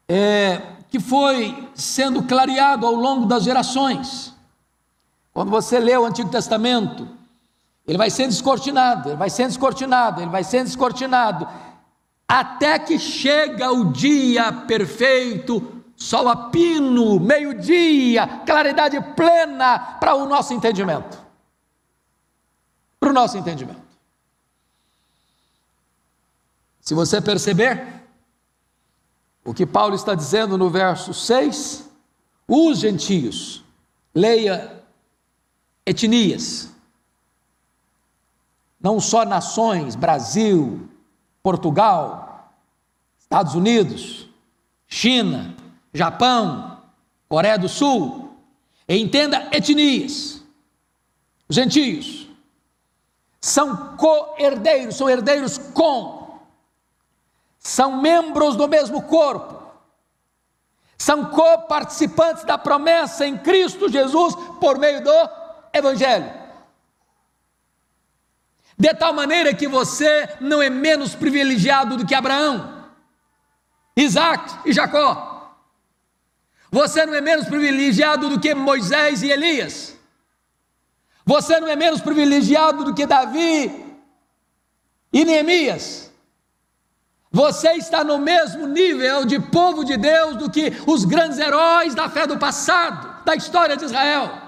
é, 0.09 0.63
que 0.91 1.01
foi 1.01 1.69
sendo 1.75 2.23
clareado 2.23 2.87
ao 2.87 2.95
longo 2.95 3.27
das 3.27 3.43
gerações. 3.43 4.33
Quando 5.33 5.51
você 5.51 5.81
lê 5.81 5.97
o 5.97 6.05
Antigo 6.05 6.31
Testamento, 6.31 7.09
ele 7.87 7.99
vai 7.99 8.11
sendo 8.11 8.31
descortinado, 8.31 9.11
ele 9.11 9.17
vai 9.17 9.31
sendo 9.31 9.49
descortinado, 9.49 10.21
ele 10.21 10.31
vai 10.31 10.45
sendo 10.45 10.67
descortinado, 10.67 11.49
até 12.27 12.79
que 12.79 12.99
chega 12.99 13.73
o 13.73 13.93
dia 13.93 14.53
perfeito, 14.53 15.83
sol 15.97 16.29
a 16.29 16.37
pino, 16.51 17.19
meio-dia, 17.19 18.27
claridade 18.47 19.01
plena 19.15 19.79
para 20.01 20.15
o 20.15 20.27
nosso 20.27 20.55
entendimento. 20.55 21.21
Para 22.99 23.11
o 23.11 23.13
nosso 23.13 23.37
entendimento. 23.37 23.83
Se 26.81 26.95
você 26.95 27.21
perceber, 27.21 28.03
o 29.45 29.53
que 29.53 29.67
Paulo 29.67 29.95
está 29.95 30.15
dizendo 30.15 30.57
no 30.57 30.71
verso 30.71 31.13
6, 31.13 31.89
os 32.47 32.79
gentios, 32.79 33.65
leia 34.15 34.83
etnias, 35.85 36.71
não 38.83 38.99
só 38.99 39.25
nações, 39.25 39.95
Brasil, 39.95 40.89
Portugal, 41.43 42.53
Estados 43.19 43.55
Unidos, 43.55 44.29
China, 44.89 45.55
Japão, 45.95 46.79
Coreia 47.29 47.57
do 47.57 47.69
Sul, 47.69 48.37
entenda 48.89 49.49
etnias, 49.53 50.43
gentios, 51.49 52.29
são 53.41 53.97
co-herdeiros, 53.97 54.97
são 54.97 55.09
herdeiros 55.09 55.57
com, 55.59 56.41
são 57.59 58.01
membros 58.01 58.57
do 58.57 58.67
mesmo 58.67 59.03
corpo, 59.03 59.63
são 60.99 61.27
co-participantes 61.27 62.45
da 62.45 62.59
promessa 62.59 63.27
em 63.27 63.39
Cristo 63.39 63.89
Jesus 63.89 64.35
por 64.61 64.79
meio 64.79 65.03
do 65.03 65.31
Evangelho. 65.73 66.42
De 68.83 68.93
tal 68.95 69.13
maneira 69.13 69.55
que 69.55 69.69
você 69.69 70.29
não 70.41 70.61
é 70.61 70.69
menos 70.69 71.15
privilegiado 71.15 71.97
do 71.97 72.05
que 72.05 72.17
Abraão, 72.17 72.85
Isaac 73.97 74.69
e 74.69 74.73
Jacó. 74.73 75.57
Você 76.69 77.07
não 77.07 77.15
é 77.15 77.21
menos 77.21 77.47
privilegiado 77.47 78.29
do 78.29 78.41
que 78.41 78.53
Moisés 78.57 79.23
e 79.23 79.31
Elias. 79.31 79.97
Você 81.25 81.61
não 81.61 81.69
é 81.69 81.77
menos 81.77 82.01
privilegiado 82.01 82.83
do 82.83 82.93
que 82.93 83.07
Davi 83.07 83.71
e 85.13 85.25
Neemias. 85.25 86.11
Você 87.31 87.75
está 87.75 88.03
no 88.03 88.19
mesmo 88.19 88.67
nível 88.67 89.25
de 89.25 89.39
povo 89.39 89.85
de 89.85 89.97
Deus 89.97 90.35
do 90.35 90.51
que 90.51 90.73
os 90.89 91.05
grandes 91.05 91.39
heróis 91.39 91.95
da 91.95 92.09
fé 92.09 92.27
do 92.27 92.37
passado, 92.37 93.25
da 93.25 93.37
história 93.37 93.77
de 93.77 93.85
Israel. 93.85 94.42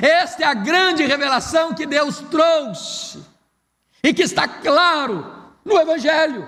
Esta 0.00 0.42
é 0.42 0.46
a 0.46 0.54
grande 0.54 1.04
revelação 1.04 1.74
que 1.74 1.86
Deus 1.86 2.18
trouxe 2.30 3.24
e 4.02 4.12
que 4.12 4.22
está 4.22 4.46
claro 4.46 5.26
no 5.64 5.78
Evangelho. 5.78 6.46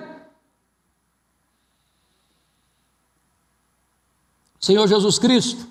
O 4.61 4.65
Senhor 4.65 4.87
Jesus 4.87 5.19
Cristo 5.19 5.67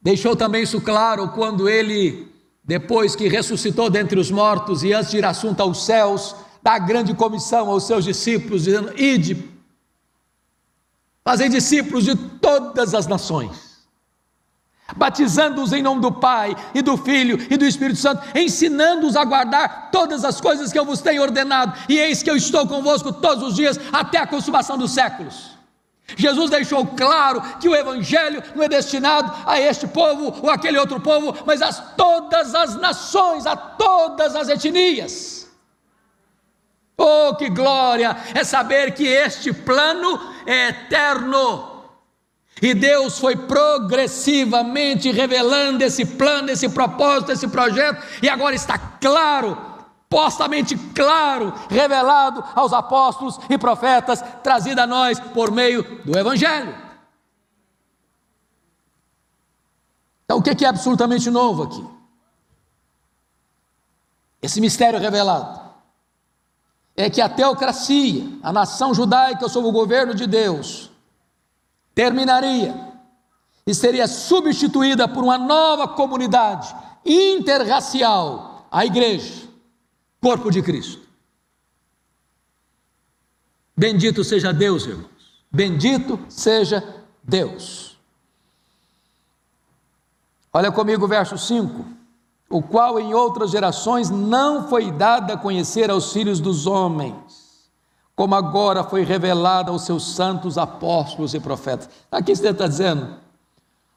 deixou 0.00 0.36
também 0.36 0.62
isso 0.62 0.80
claro 0.80 1.28
quando 1.28 1.68
ele, 1.68 2.30
depois 2.62 3.16
que 3.16 3.28
ressuscitou 3.28 3.88
dentre 3.88 4.18
os 4.18 4.30
mortos 4.30 4.82
e 4.82 4.92
antes 4.92 5.10
de 5.10 5.18
ir 5.18 5.24
assunto 5.24 5.60
aos 5.60 5.84
céus, 5.84 6.34
dá 6.62 6.74
a 6.74 6.78
grande 6.78 7.14
comissão 7.14 7.70
aos 7.70 7.84
seus 7.86 8.04
discípulos, 8.04 8.64
dizendo: 8.64 8.92
Ide, 9.00 9.48
fazei 11.24 11.48
discípulos 11.48 12.04
de 12.04 12.16
todas 12.16 12.94
as 12.94 13.06
nações 13.06 13.71
batizando-os 14.96 15.72
em 15.72 15.82
nome 15.82 16.00
do 16.00 16.12
Pai 16.12 16.56
e 16.74 16.82
do 16.82 16.96
Filho 16.96 17.38
e 17.50 17.56
do 17.56 17.64
Espírito 17.64 17.98
Santo, 17.98 18.22
ensinando-os 18.36 19.16
a 19.16 19.24
guardar 19.24 19.90
todas 19.90 20.24
as 20.24 20.40
coisas 20.40 20.72
que 20.72 20.78
eu 20.78 20.84
vos 20.84 21.00
tenho 21.00 21.22
ordenado, 21.22 21.78
e 21.88 21.98
eis 21.98 22.22
que 22.22 22.30
eu 22.30 22.36
estou 22.36 22.66
convosco 22.66 23.12
todos 23.12 23.42
os 23.44 23.54
dias 23.54 23.78
até 23.92 24.18
a 24.18 24.26
consumação 24.26 24.76
dos 24.76 24.92
séculos. 24.92 25.52
Jesus 26.16 26.50
deixou 26.50 26.86
claro 26.86 27.40
que 27.58 27.68
o 27.68 27.74
Evangelho 27.74 28.42
não 28.54 28.64
é 28.64 28.68
destinado 28.68 29.32
a 29.46 29.58
este 29.58 29.86
povo 29.86 30.40
ou 30.42 30.50
aquele 30.50 30.78
outro 30.78 31.00
povo, 31.00 31.34
mas 31.46 31.62
a 31.62 31.72
todas 31.72 32.54
as 32.54 32.76
nações, 32.76 33.46
a 33.46 33.56
todas 33.56 34.36
as 34.36 34.48
etnias. 34.48 35.48
Oh, 36.98 37.34
que 37.34 37.48
glória 37.48 38.16
é 38.34 38.44
saber 38.44 38.92
que 38.92 39.06
este 39.06 39.52
plano 39.52 40.20
é 40.46 40.68
eterno 40.68 41.71
e 42.60 42.74
Deus 42.74 43.18
foi 43.18 43.34
progressivamente 43.34 45.10
revelando 45.10 45.82
esse 45.82 46.04
plano, 46.04 46.50
esse 46.50 46.68
propósito, 46.68 47.32
esse 47.32 47.48
projeto, 47.48 48.04
e 48.22 48.28
agora 48.28 48.54
está 48.54 48.78
claro, 48.78 49.56
postamente 50.08 50.76
claro, 50.94 51.52
revelado 51.68 52.44
aos 52.54 52.72
apóstolos 52.72 53.38
e 53.48 53.56
profetas, 53.56 54.22
trazido 54.42 54.80
a 54.80 54.86
nós 54.86 55.18
por 55.18 55.50
meio 55.50 55.82
do 56.04 56.16
Evangelho. 56.16 56.76
Então, 60.24 60.38
o 60.38 60.42
que 60.42 60.64
é 60.64 60.68
absolutamente 60.68 61.28
novo 61.30 61.64
aqui? 61.64 61.86
Esse 64.40 64.60
mistério 64.60 65.00
revelado 65.00 65.60
é 66.96 67.10
que 67.10 67.20
a 67.20 67.28
teocracia, 67.28 68.24
a 68.42 68.52
nação 68.52 68.94
judaica 68.94 69.48
sob 69.48 69.66
o 69.66 69.72
governo 69.72 70.14
de 70.14 70.26
Deus, 70.26 70.91
terminaria 71.94 72.92
e 73.66 73.74
seria 73.74 74.06
substituída 74.06 75.06
por 75.06 75.22
uma 75.22 75.38
nova 75.38 75.88
comunidade 75.88 76.74
interracial, 77.04 78.66
a 78.70 78.84
igreja, 78.84 79.48
corpo 80.20 80.50
de 80.50 80.62
Cristo. 80.62 81.02
Bendito 83.76 84.22
seja 84.22 84.52
Deus, 84.52 84.86
irmãos. 84.86 85.10
Bendito 85.50 86.18
seja 86.28 87.04
Deus. 87.22 87.96
Olha 90.52 90.70
comigo 90.70 91.04
o 91.04 91.08
verso 91.08 91.38
5. 91.38 91.84
O 92.50 92.62
qual 92.62 93.00
em 93.00 93.14
outras 93.14 93.50
gerações 93.50 94.10
não 94.10 94.68
foi 94.68 94.90
dado 94.90 95.32
a 95.32 95.36
conhecer 95.36 95.90
aos 95.90 96.12
filhos 96.12 96.38
dos 96.38 96.66
homens 96.66 97.41
como 98.14 98.34
agora 98.34 98.84
foi 98.84 99.04
revelada 99.04 99.70
aos 99.70 99.84
seus 99.84 100.14
santos 100.14 100.58
apóstolos 100.58 101.34
e 101.34 101.40
profetas. 101.40 101.88
Aqui 102.10 102.34
você 102.34 102.48
está 102.48 102.66
dizendo, 102.66 103.16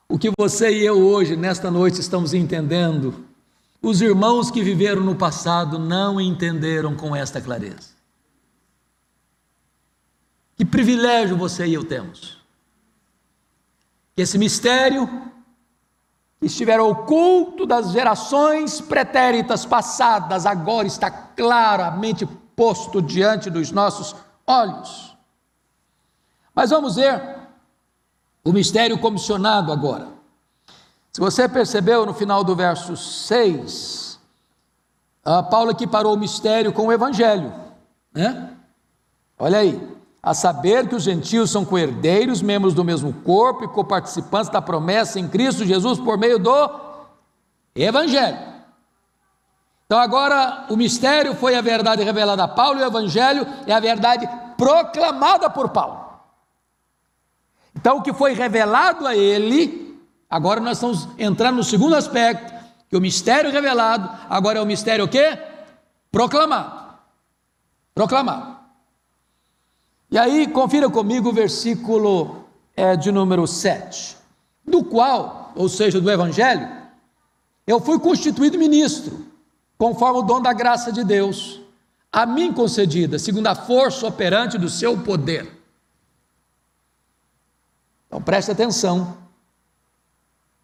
o 0.08 0.18
que 0.18 0.32
você 0.38 0.72
e 0.72 0.86
eu 0.86 0.98
hoje, 1.06 1.36
nesta 1.36 1.70
noite, 1.70 2.00
estamos 2.00 2.34
entendendo, 2.34 3.26
os 3.82 4.02
irmãos 4.02 4.50
que 4.50 4.64
viveram 4.64 5.02
no 5.02 5.16
passado 5.16 5.78
não 5.78 6.20
entenderam 6.20 6.96
com 6.96 7.16
esta 7.16 7.42
clareza. 7.42 7.96
Que 10.56 10.64
privilégio 10.64 11.36
você 11.36 11.68
e 11.68 11.74
eu 11.74 11.84
temos. 11.84 12.38
Que 14.16 14.22
esse 14.22 14.38
mistério 14.38 15.08
que 16.40 16.46
estiver 16.46 16.80
oculto 16.80 17.66
das 17.66 17.92
gerações 17.92 18.80
pretéritas 18.80 19.66
passadas, 19.66 20.46
agora 20.46 20.88
está 20.88 21.12
claramente 21.12 22.26
posto 22.56 23.02
diante 23.02 23.50
dos 23.50 23.72
nossos 23.72 24.16
olhos. 24.48 25.16
Mas 26.54 26.70
vamos 26.70 26.96
ver 26.96 27.22
o 28.44 28.54
mistério 28.54 28.98
comissionado 28.98 29.72
agora. 29.72 30.08
Se 31.12 31.20
você 31.20 31.48
percebeu 31.50 32.06
no 32.06 32.14
final 32.14 32.44
do 32.44 32.56
verso 32.56 32.96
6, 32.96 34.20
Paulo 35.50 35.72
equiparou 35.72 36.14
o 36.14 36.18
mistério 36.18 36.72
com 36.72 36.88
o 36.88 36.94
evangelho, 36.94 37.54
né? 38.14 38.52
Olha 39.38 39.60
aí, 39.60 39.96
a 40.22 40.34
saber 40.34 40.88
que 40.88 40.96
os 40.96 41.04
gentios 41.04 41.52
são 41.52 41.66
coerdeiros, 41.66 42.42
membros 42.42 42.74
do 42.74 42.84
mesmo 42.84 43.14
corpo 43.14 43.64
e 43.64 43.68
coparticipantes 43.68 44.50
da 44.50 44.62
promessa 44.62 45.20
em 45.20 45.28
Cristo 45.28 45.66
Jesus 45.66 46.00
por 46.00 46.18
meio 46.18 46.40
do 46.40 46.70
evangelho. 47.76 48.55
Então 49.86 50.00
agora 50.00 50.66
o 50.70 50.76
mistério 50.76 51.36
foi 51.36 51.56
a 51.56 51.62
verdade 51.62 52.04
revelada 52.04 52.44
a 52.44 52.48
Paulo 52.48 52.80
e 52.80 52.84
o 52.84 52.88
evangelho 52.88 53.46
é 53.68 53.74
a 53.74 53.80
verdade 53.80 54.28
proclamada 54.58 55.50
por 55.50 55.70
Paulo. 55.70 56.06
Então, 57.76 57.98
o 57.98 58.02
que 58.02 58.14
foi 58.14 58.34
revelado 58.34 59.06
a 59.06 59.16
ele, 59.16 60.02
agora 60.30 60.60
nós 60.60 60.78
estamos 60.78 61.08
entrando 61.20 61.58
no 61.58 61.64
segundo 61.64 61.96
aspecto, 61.96 62.54
que 62.90 62.98
o 62.98 63.02
mistério 63.02 63.52
revelado, 63.52 64.10
agora 64.30 64.60
é 64.60 64.62
o 64.62 64.66
mistério 64.66 65.06
o 65.06 65.08
quê? 65.08 65.38
Proclamado. 66.12 66.96
Proclamado. 67.94 68.56
E 70.10 70.18
aí, 70.18 70.48
confira 70.48 70.90
comigo 70.90 71.30
o 71.30 71.34
versículo 71.34 72.46
é, 72.76 72.96
de 72.96 73.12
número 73.12 73.46
7, 73.46 74.18
do 74.66 74.84
qual, 74.84 75.52
ou 75.56 75.68
seja, 75.68 76.00
do 76.00 76.10
Evangelho, 76.10 76.68
eu 77.68 77.80
fui 77.80 78.00
constituído 78.00 78.58
ministro, 78.58 79.26
conforme 79.78 80.20
o 80.20 80.24
dom 80.24 80.42
da 80.42 80.54
graça 80.54 80.92
de 80.92 81.04
Deus, 81.04 81.62
a 82.12 82.26
mim 82.26 82.54
concedida, 82.54 83.20
segundo 83.20 83.48
a 83.48 83.56
força 83.56 84.08
operante 84.08 84.58
do 84.58 84.70
seu 84.70 84.98
poder. 84.98 85.52
Então 88.08 88.22
preste 88.22 88.52
atenção, 88.52 89.18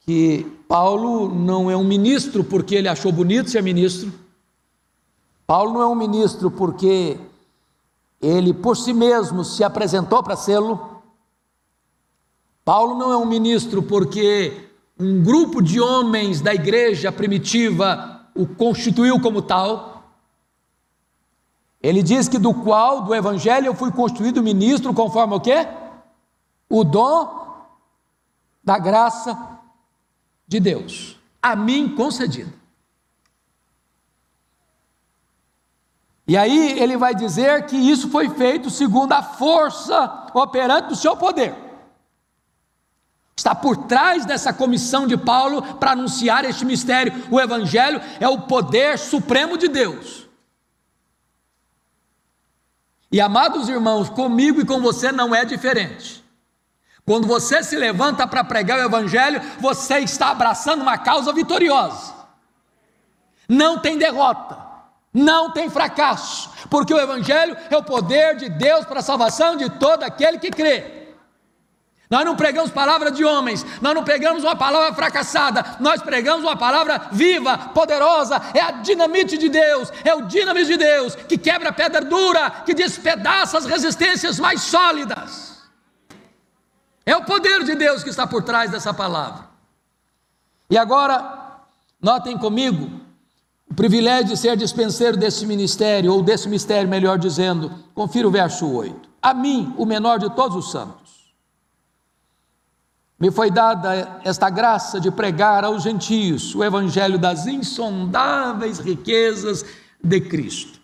que 0.01 0.45
Paulo 0.67 1.33
não 1.33 1.69
é 1.69 1.75
um 1.75 1.83
ministro 1.83 2.43
porque 2.43 2.75
ele 2.75 2.87
achou 2.87 3.11
bonito 3.11 3.49
ser 3.49 3.61
ministro, 3.61 4.13
Paulo 5.45 5.73
não 5.73 5.81
é 5.81 5.87
um 5.87 5.95
ministro 5.95 6.49
porque 6.49 7.17
ele 8.21 8.53
por 8.53 8.77
si 8.77 8.93
mesmo 8.93 9.43
se 9.43 9.63
apresentou 9.63 10.23
para 10.23 10.37
sê-lo. 10.37 11.01
Paulo 12.63 12.95
não 12.95 13.11
é 13.11 13.17
um 13.17 13.25
ministro 13.25 13.83
porque 13.83 14.69
um 14.97 15.21
grupo 15.21 15.61
de 15.61 15.81
homens 15.81 16.39
da 16.39 16.53
igreja 16.53 17.11
primitiva 17.11 18.20
o 18.41 18.47
constituiu 18.47 19.21
como 19.21 19.41
tal. 19.41 20.03
Ele 21.81 22.01
diz 22.01 22.27
que 22.27 22.39
do 22.39 22.53
qual, 22.53 23.03
do 23.03 23.13
evangelho, 23.13 23.67
eu 23.67 23.75
fui 23.75 23.91
constituído 23.91 24.41
ministro 24.41 24.93
conforme 24.93 25.35
o 25.35 25.39
quê? 25.39 25.67
O 26.67 26.83
dom 26.83 27.41
da 28.63 28.79
graça 28.79 29.59
de 30.47 30.59
Deus, 30.59 31.19
a 31.41 31.55
mim 31.55 31.95
concedido. 31.95 32.53
E 36.27 36.37
aí 36.37 36.79
ele 36.79 36.97
vai 36.97 37.13
dizer 37.13 37.65
que 37.65 37.75
isso 37.75 38.09
foi 38.09 38.29
feito 38.29 38.69
segundo 38.69 39.11
a 39.13 39.21
força 39.21 40.27
operante 40.33 40.89
do 40.89 40.95
seu 40.95 41.15
poder. 41.17 41.70
Está 43.35 43.55
por 43.55 43.75
trás 43.87 44.25
dessa 44.25 44.53
comissão 44.53 45.07
de 45.07 45.17
Paulo 45.17 45.61
para 45.77 45.91
anunciar 45.91 46.45
este 46.45 46.65
mistério. 46.65 47.13
O 47.31 47.39
Evangelho 47.39 48.01
é 48.19 48.27
o 48.27 48.41
poder 48.41 48.99
supremo 48.99 49.57
de 49.57 49.67
Deus. 49.67 50.27
E 53.11 53.19
amados 53.19 53.67
irmãos, 53.67 54.09
comigo 54.09 54.61
e 54.61 54.65
com 54.65 54.79
você 54.81 55.11
não 55.11 55.33
é 55.33 55.43
diferente. 55.43 56.23
Quando 57.05 57.27
você 57.27 57.63
se 57.63 57.75
levanta 57.75 58.27
para 58.27 58.43
pregar 58.43 58.79
o 58.79 58.83
Evangelho, 58.83 59.41
você 59.59 59.99
está 59.99 60.29
abraçando 60.29 60.81
uma 60.81 60.97
causa 60.97 61.33
vitoriosa. 61.33 62.13
Não 63.49 63.79
tem 63.79 63.97
derrota. 63.97 64.71
Não 65.13 65.51
tem 65.51 65.69
fracasso, 65.69 66.49
porque 66.69 66.93
o 66.93 66.99
Evangelho 66.99 67.57
é 67.69 67.75
o 67.75 67.83
poder 67.83 68.37
de 68.37 68.47
Deus 68.47 68.85
para 68.85 68.99
a 68.99 69.03
salvação 69.03 69.57
de 69.57 69.69
todo 69.71 70.03
aquele 70.03 70.39
que 70.39 70.49
crê. 70.49 71.00
Nós 72.11 72.25
não 72.25 72.35
pregamos 72.35 72.69
palavra 72.69 73.09
de 73.09 73.23
homens, 73.23 73.65
nós 73.81 73.95
não 73.95 74.03
pregamos 74.03 74.43
uma 74.43 74.53
palavra 74.53 74.93
fracassada, 74.93 75.77
nós 75.79 76.01
pregamos 76.01 76.43
uma 76.43 76.57
palavra 76.57 77.07
viva, 77.09 77.57
poderosa, 77.57 78.35
é 78.53 78.59
a 78.59 78.71
dinamite 78.71 79.37
de 79.37 79.47
Deus, 79.47 79.89
é 80.03 80.13
o 80.13 80.23
dínamo 80.23 80.61
de 80.61 80.75
Deus 80.75 81.15
que 81.15 81.37
quebra 81.37 81.69
a 81.69 81.73
pedra 81.73 82.01
dura, 82.01 82.49
que 82.65 82.73
despedaça 82.73 83.57
as 83.57 83.65
resistências 83.65 84.37
mais 84.41 84.61
sólidas. 84.61 85.61
É 87.05 87.15
o 87.15 87.23
poder 87.23 87.63
de 87.63 87.75
Deus 87.75 88.03
que 88.03 88.09
está 88.09 88.27
por 88.27 88.43
trás 88.43 88.69
dessa 88.69 88.93
palavra. 88.93 89.45
E 90.69 90.77
agora, 90.77 91.61
notem 92.01 92.37
comigo, 92.37 92.91
o 93.69 93.73
privilégio 93.73 94.25
de 94.25 94.37
ser 94.37 94.57
dispenseiro 94.57 95.15
desse 95.15 95.45
ministério, 95.45 96.11
ou 96.11 96.21
desse 96.21 96.49
mistério, 96.49 96.89
melhor 96.89 97.17
dizendo, 97.17 97.71
confira 97.95 98.27
o 98.27 98.31
verso 98.31 98.69
8. 98.69 99.09
A 99.21 99.33
mim, 99.33 99.73
o 99.77 99.85
menor 99.85 100.19
de 100.19 100.29
todos 100.35 100.57
os 100.57 100.71
santos, 100.71 101.00
me 103.21 103.29
foi 103.29 103.51
dada 103.51 104.19
esta 104.23 104.49
graça 104.49 104.99
de 104.99 105.11
pregar 105.11 105.63
aos 105.63 105.83
gentios 105.83 106.55
o 106.55 106.63
evangelho 106.63 107.19
das 107.19 107.45
insondáveis 107.45 108.79
riquezas 108.79 109.63
de 110.03 110.19
Cristo. 110.21 110.81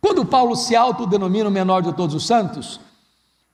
Quando 0.00 0.24
Paulo 0.24 0.54
se 0.54 0.76
autodenomina 0.76 1.48
o 1.48 1.52
menor 1.52 1.82
de 1.82 1.92
todos 1.92 2.14
os 2.14 2.24
santos, 2.24 2.80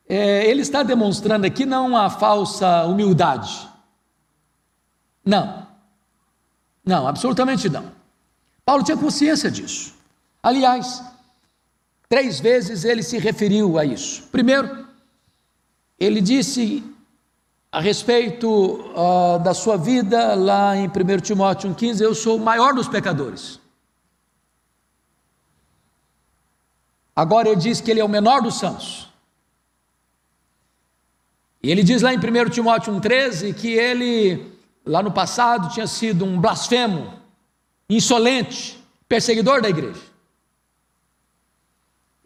é, 0.06 0.46
ele 0.50 0.60
está 0.60 0.82
demonstrando 0.82 1.46
aqui 1.46 1.64
não 1.64 1.86
uma 1.86 2.10
falsa 2.10 2.84
humildade. 2.84 3.66
Não. 5.24 5.66
Não, 6.84 7.08
absolutamente 7.08 7.70
não. 7.70 7.90
Paulo 8.66 8.84
tinha 8.84 8.98
consciência 8.98 9.50
disso. 9.50 9.94
Aliás, 10.42 11.02
três 12.06 12.38
vezes 12.38 12.84
ele 12.84 13.02
se 13.02 13.16
referiu 13.16 13.78
a 13.78 13.84
isso. 13.86 14.24
Primeiro, 14.30 14.86
ele 15.98 16.20
disse 16.20 16.84
a 17.76 17.80
respeito 17.80 18.48
uh, 18.48 19.38
da 19.38 19.52
sua 19.52 19.76
vida, 19.76 20.34
lá 20.34 20.74
em 20.74 20.86
1 20.86 21.20
Timóteo 21.20 21.68
1,15: 21.74 22.00
Eu 22.00 22.14
sou 22.14 22.38
o 22.38 22.40
maior 22.40 22.72
dos 22.72 22.88
pecadores. 22.88 23.60
Agora 27.14 27.50
ele 27.50 27.60
diz 27.60 27.78
que 27.78 27.90
ele 27.90 28.00
é 28.00 28.04
o 28.04 28.08
menor 28.08 28.40
dos 28.40 28.58
santos. 28.58 29.10
E 31.62 31.70
ele 31.70 31.82
diz 31.82 32.00
lá 32.00 32.14
em 32.14 32.16
1 32.16 32.48
Timóteo 32.48 32.94
1,13 32.94 33.54
que 33.54 33.74
ele, 33.74 34.58
lá 34.82 35.02
no 35.02 35.12
passado, 35.12 35.68
tinha 35.68 35.86
sido 35.86 36.24
um 36.24 36.40
blasfemo, 36.40 37.12
insolente, 37.90 38.82
perseguidor 39.06 39.60
da 39.60 39.68
igreja. 39.68 40.00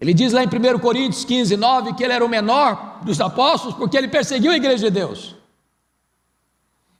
Ele 0.01 0.15
diz 0.15 0.33
lá 0.33 0.45
em 0.45 0.47
1 0.47 0.79
Coríntios 0.79 1.25
15, 1.25 1.57
9 1.57 1.95
que 1.95 2.05
ele 2.05 2.13
era 2.13 2.25
o 2.25 2.29
menor 2.29 3.01
dos 3.03 3.21
apóstolos 3.21 3.77
porque 3.77 3.99
ele 3.99 4.07
perseguiu 4.07 4.53
a 4.53 4.57
igreja 4.57 4.89
de 4.89 4.91
Deus. 4.91 5.40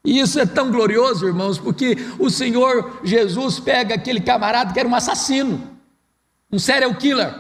E 0.05 0.19
isso 0.19 0.41
é 0.41 0.47
tão 0.47 0.71
glorioso, 0.71 1.27
irmãos, 1.27 1.59
porque 1.59 1.97
o 2.19 2.31
Senhor 2.31 3.01
Jesus 3.05 3.61
pega 3.61 3.95
aquele 3.95 4.21
camarada 4.21 4.73
que 4.73 4.81
era 4.81 4.89
um 4.89 4.95
assassino, 4.95 5.79
um 6.51 6.59
serial 6.59 6.95
killer. 6.95 7.35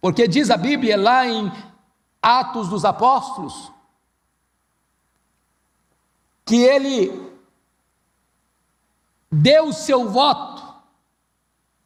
Porque 0.00 0.26
diz 0.26 0.50
a 0.50 0.56
Bíblia 0.56 0.96
lá 0.96 1.26
em 1.26 1.52
Atos 2.22 2.68
dos 2.68 2.84
Apóstolos 2.84 3.72
que 6.44 6.56
ele 6.56 7.32
deu 9.30 9.68
o 9.68 9.72
seu 9.72 10.08
voto, 10.08 10.62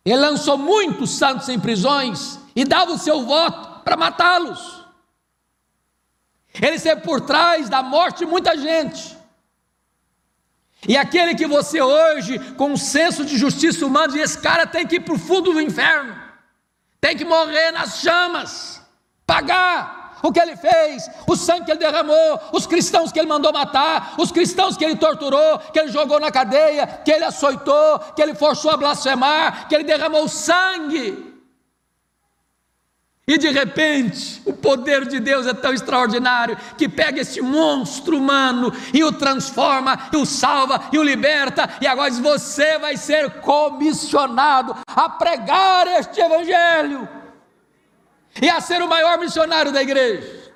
ele 0.05 0.17
lançou 0.17 0.59
muitos 0.59 1.11
santos 1.11 1.49
em 1.49 1.61
prisões 1.61 2.39
e 2.57 2.65
dava 2.65 2.93
o 2.93 2.99
seu 2.99 3.25
voto 3.25 3.83
para 3.85 3.97
matá-los. 3.97 4.78
Ele 6.61 6.77
esteve 6.77 7.01
por 7.03 7.21
trás 7.21 7.69
da 7.69 7.83
morte 7.83 8.19
de 8.19 8.27
muita 8.27 8.57
gente. 8.57 9.17
E 10.87 10.97
aquele 10.97 11.35
que 11.35 11.47
você 11.47 11.81
hoje, 11.81 12.39
com 12.55 12.71
um 12.71 12.77
senso 12.77 13.25
de 13.25 13.37
justiça 13.37 13.85
humana, 13.85 14.13
diz: 14.13 14.23
esse 14.23 14.39
cara 14.39 14.67
tem 14.67 14.87
que 14.87 14.97
ir 14.97 15.01
para 15.01 15.15
o 15.15 15.19
fundo 15.19 15.53
do 15.53 15.61
inferno, 15.61 16.17
tem 17.01 17.17
que 17.17 17.25
morrer 17.25 17.73
nas 17.73 18.01
chamas, 18.01 18.81
pagar 19.27 19.99
o 20.23 20.33
que 20.33 20.41
ele 20.41 20.57
fez, 20.57 21.09
o 21.27 21.37
sangue 21.37 21.65
que 21.65 21.71
ele 21.71 21.79
derramou, 21.79 22.41
os 22.53 22.67
cristãos 22.67 23.13
que 23.13 23.19
ele 23.19 23.29
mandou 23.29 23.53
matar, 23.53 24.15
os 24.19 24.33
cristãos 24.33 24.77
que 24.77 24.85
ele 24.85 24.97
torturou, 24.97 25.59
que 25.59 25.79
ele 25.79 25.93
jogou 25.93 26.19
na 26.19 26.31
cadeia, 26.31 26.87
que 27.05 27.11
ele 27.11 27.25
açoitou, 27.25 27.99
que 28.17 28.23
ele 28.23 28.35
forçou 28.35 28.71
a 28.71 28.77
blasfemar, 28.77 29.69
que 29.69 29.75
ele 29.75 29.85
derramou 29.85 30.29
sangue. 30.29 31.38
E 33.29 33.37
de 33.37 33.51
repente, 33.51 34.41
o 34.47 34.55
poder 34.55 35.07
de 35.07 35.21
Deus 35.21 35.47
é 35.47 35.53
tão 35.53 35.75
extraordinário 35.75 36.57
que 36.79 36.89
pega 36.89 37.21
esse 37.21 37.43
monstro 37.43 38.17
humano 38.17 38.73
e 38.95 39.05
o 39.05 39.13
transforma, 39.13 40.09
e 40.11 40.17
o 40.17 40.25
salva, 40.25 40.89
e 40.91 40.99
o 40.99 41.03
liberta, 41.03 41.69
e 41.79 41.87
agora 41.87 42.11
você 42.11 42.79
vai 42.79 42.97
ser 42.97 43.29
comissionado 43.43 44.75
a 44.87 45.11
pregar 45.11 45.87
este 45.89 46.23
evangelho 46.23 47.07
e 48.41 48.49
a 48.49 48.63
ser 48.63 48.81
o 48.81 48.89
maior 48.89 49.19
missionário 49.19 49.73
da 49.73 49.83
igreja. 49.83 50.48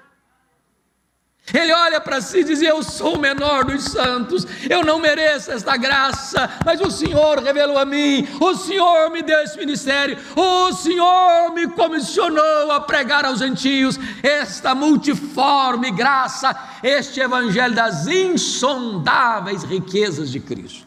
Ele 1.53 1.73
olha 1.73 2.01
para 2.01 2.21
si 2.21 2.39
e 2.39 2.45
diz: 2.45 2.63
Eu 2.63 2.83
sou 2.83 3.17
o 3.17 3.19
menor 3.19 3.65
dos 3.65 3.85
santos, 3.85 4.47
eu 4.69 4.85
não 4.85 4.99
mereço 4.99 5.51
esta 5.51 5.77
graça, 5.77 6.51
mas 6.65 6.81
o 6.81 6.91
Senhor 6.91 7.39
revelou 7.39 7.79
a 7.79 7.85
mim, 7.85 8.27
o 8.41 8.55
Senhor 8.55 9.11
me 9.11 9.23
deu 9.23 9.41
esse 9.41 9.59
ministério, 9.59 10.19
o 10.37 10.73
Senhor 10.73 11.53
me 11.53 11.69
comissionou 11.69 12.73
a 12.73 12.81
pregar 12.81 13.25
aos 13.25 13.39
gentios 13.39 13.99
esta 14.23 14.75
multiforme 14.75 15.91
graça, 15.91 16.57
este 16.83 17.21
evangelho 17.21 17.75
das 17.75 18.07
insondáveis 18.07 19.63
riquezas 19.63 20.31
de 20.31 20.41
Cristo. 20.41 20.87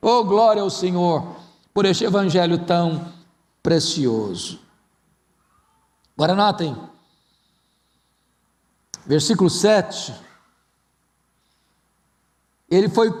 Oh, 0.00 0.24
glória 0.24 0.62
ao 0.62 0.70
Senhor 0.70 1.36
por 1.74 1.84
este 1.84 2.04
evangelho 2.04 2.58
tão 2.58 3.12
precioso. 3.62 4.60
Agora 6.16 6.34
notem, 6.34 6.76
versículo 9.06 9.50
7, 9.50 10.14
ele 12.70 12.88
foi 12.88 13.12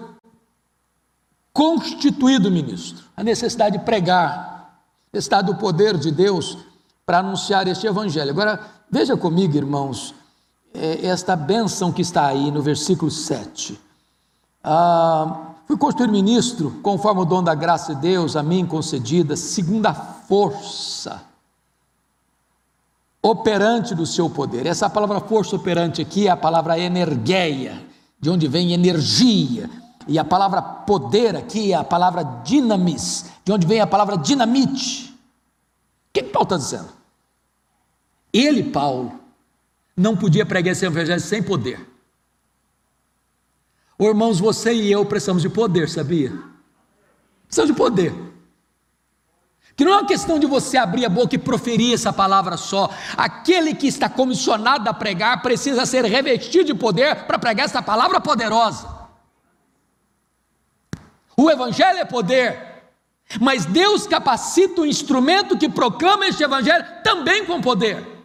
constituído 1.52 2.50
ministro. 2.50 3.04
A 3.16 3.22
necessidade 3.22 3.78
de 3.78 3.84
pregar, 3.84 4.82
necessidade 5.12 5.46
do 5.48 5.56
poder 5.56 5.96
de 5.96 6.10
Deus 6.10 6.58
para 7.04 7.18
anunciar 7.18 7.66
este 7.66 7.86
evangelho. 7.86 8.30
Agora, 8.30 8.60
veja 8.90 9.16
comigo, 9.16 9.56
irmãos, 9.56 10.14
é, 10.72 11.06
esta 11.06 11.34
bênção 11.34 11.92
que 11.92 12.02
está 12.02 12.26
aí 12.26 12.50
no 12.50 12.62
versículo 12.62 13.10
7. 13.10 13.80
Ah, 14.62 15.54
fui 15.66 15.76
constituído 15.76 16.12
ministro, 16.12 16.78
conforme 16.82 17.22
o 17.22 17.24
dom 17.24 17.42
da 17.42 17.54
graça 17.54 17.94
de 17.94 18.02
Deus 18.02 18.36
a 18.36 18.42
mim 18.42 18.64
concedida, 18.64 19.36
segundo 19.36 19.86
a 19.86 19.94
força 19.94 21.29
operante 23.22 23.94
do 23.94 24.06
seu 24.06 24.30
poder. 24.30 24.66
Essa 24.66 24.88
palavra 24.88 25.20
força 25.20 25.56
operante 25.56 26.00
aqui 26.00 26.26
é 26.26 26.30
a 26.30 26.36
palavra 26.36 26.78
energeia, 26.78 27.80
de 28.18 28.30
onde 28.30 28.48
vem 28.48 28.72
energia. 28.72 29.68
E 30.08 30.18
a 30.18 30.24
palavra 30.24 30.62
poder 30.62 31.36
aqui 31.36 31.72
é 31.72 31.76
a 31.76 31.84
palavra 31.84 32.22
dinamis, 32.44 33.26
de 33.44 33.52
onde 33.52 33.66
vem 33.66 33.80
a 33.80 33.86
palavra 33.86 34.16
dinamite. 34.16 35.10
O 35.10 36.12
que, 36.12 36.22
Paulo 36.22 36.44
está 36.44 36.56
dizendo? 36.56 36.88
Ele, 38.32 38.64
Paulo, 38.64 39.12
não 39.96 40.16
podia 40.16 40.46
pregar 40.46 40.72
esse 40.72 40.86
evangelho 40.86 41.20
sem 41.20 41.42
poder. 41.42 41.86
Ô, 43.98 44.06
irmãos, 44.06 44.40
você 44.40 44.72
e 44.72 44.90
eu 44.90 45.04
precisamos 45.04 45.42
de 45.42 45.48
poder, 45.50 45.88
sabia? 45.88 46.32
Precisamos 47.46 47.72
de 47.72 47.76
poder. 47.76 48.29
Que 49.80 49.84
não 49.86 49.94
é 49.94 49.96
uma 49.96 50.06
questão 50.06 50.38
de 50.38 50.46
você 50.46 50.76
abrir 50.76 51.06
a 51.06 51.08
boca 51.08 51.34
e 51.34 51.38
proferir 51.38 51.94
essa 51.94 52.12
palavra 52.12 52.58
só. 52.58 52.90
Aquele 53.16 53.74
que 53.74 53.86
está 53.86 54.10
comissionado 54.10 54.90
a 54.90 54.92
pregar 54.92 55.40
precisa 55.40 55.86
ser 55.86 56.04
revestido 56.04 56.64
de 56.64 56.74
poder 56.74 57.24
para 57.24 57.38
pregar 57.38 57.64
essa 57.64 57.80
palavra 57.80 58.20
poderosa. 58.20 58.86
O 61.34 61.50
Evangelho 61.50 61.98
é 61.98 62.04
poder, 62.04 62.82
mas 63.40 63.64
Deus 63.64 64.06
capacita 64.06 64.82
o 64.82 64.86
instrumento 64.86 65.56
que 65.56 65.66
proclama 65.66 66.26
este 66.26 66.42
Evangelho 66.42 66.84
também 67.02 67.46
com 67.46 67.58
poder. 67.58 68.19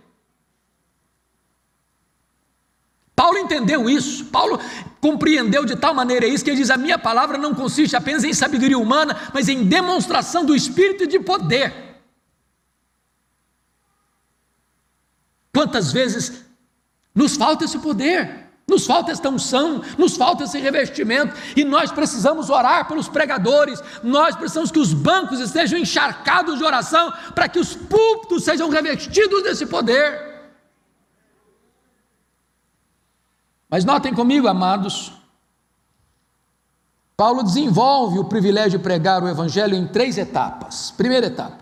Paulo 3.26 3.40
entendeu 3.40 3.90
isso, 3.90 4.26
Paulo 4.26 4.60
compreendeu 5.02 5.66
de 5.66 5.76
tal 5.76 5.96
maneira 5.96 6.28
isso 6.28 6.44
que 6.44 6.52
ele 6.52 6.58
diz: 6.58 6.70
a 6.70 6.78
minha 6.78 7.00
palavra 7.00 7.40
não 7.40 7.56
consiste 7.56 7.96
apenas 7.96 8.24
em 8.24 8.32
sabedoria 8.34 8.78
humana, 8.78 9.18
mas 9.34 9.50
em 9.50 9.64
demonstração 9.64 10.46
do 10.46 10.56
Espírito 10.56 11.08
de 11.08 11.20
poder. 11.20 11.74
Quantas 15.52 15.92
vezes 15.92 16.46
nos 17.16 17.36
falta 17.36 17.66
esse 17.66 17.80
poder, 17.80 18.46
nos 18.68 18.86
falta 18.86 19.12
esta 19.12 19.28
unção, 19.28 19.82
nos 19.98 20.16
falta 20.16 20.44
esse 20.44 20.60
revestimento, 20.60 21.36
e 21.56 21.64
nós 21.64 21.92
precisamos 21.92 22.52
orar 22.52 22.88
pelos 22.88 23.10
pregadores, 23.10 23.82
nós 24.04 24.36
precisamos 24.36 24.70
que 24.70 24.78
os 24.78 24.94
bancos 24.94 25.40
estejam 25.40 25.80
encharcados 25.80 26.60
de 26.60 26.64
oração, 26.64 27.12
para 27.34 27.50
que 27.50 27.58
os 27.58 27.74
púlpitos 27.74 28.44
sejam 28.44 28.70
revestidos 28.70 29.42
desse 29.42 29.66
poder. 29.66 30.35
Mas 33.76 33.84
notem 33.84 34.14
comigo, 34.14 34.48
amados, 34.48 35.12
Paulo 37.18 37.44
desenvolve 37.44 38.18
o 38.18 38.24
privilégio 38.24 38.80
de 38.80 38.84
pregar 38.86 39.22
o 39.22 39.28
Evangelho 39.28 39.76
em 39.76 39.86
três 39.86 40.18
etapas. 40.18 40.92
Primeira 40.92 41.26
etapa, 41.26 41.58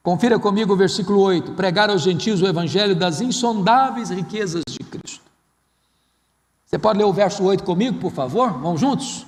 confira 0.00 0.38
comigo 0.38 0.74
o 0.74 0.76
versículo 0.76 1.18
8: 1.22 1.54
pregar 1.54 1.90
aos 1.90 2.02
gentios 2.02 2.40
o 2.40 2.46
Evangelho 2.46 2.94
das 2.94 3.20
insondáveis 3.20 4.10
riquezas 4.10 4.62
de 4.68 4.78
Cristo. 4.78 5.24
Você 6.64 6.78
pode 6.78 7.00
ler 7.00 7.04
o 7.04 7.12
verso 7.12 7.42
8 7.42 7.64
comigo, 7.64 7.98
por 7.98 8.12
favor? 8.12 8.52
Vamos 8.52 8.80
juntos? 8.80 9.26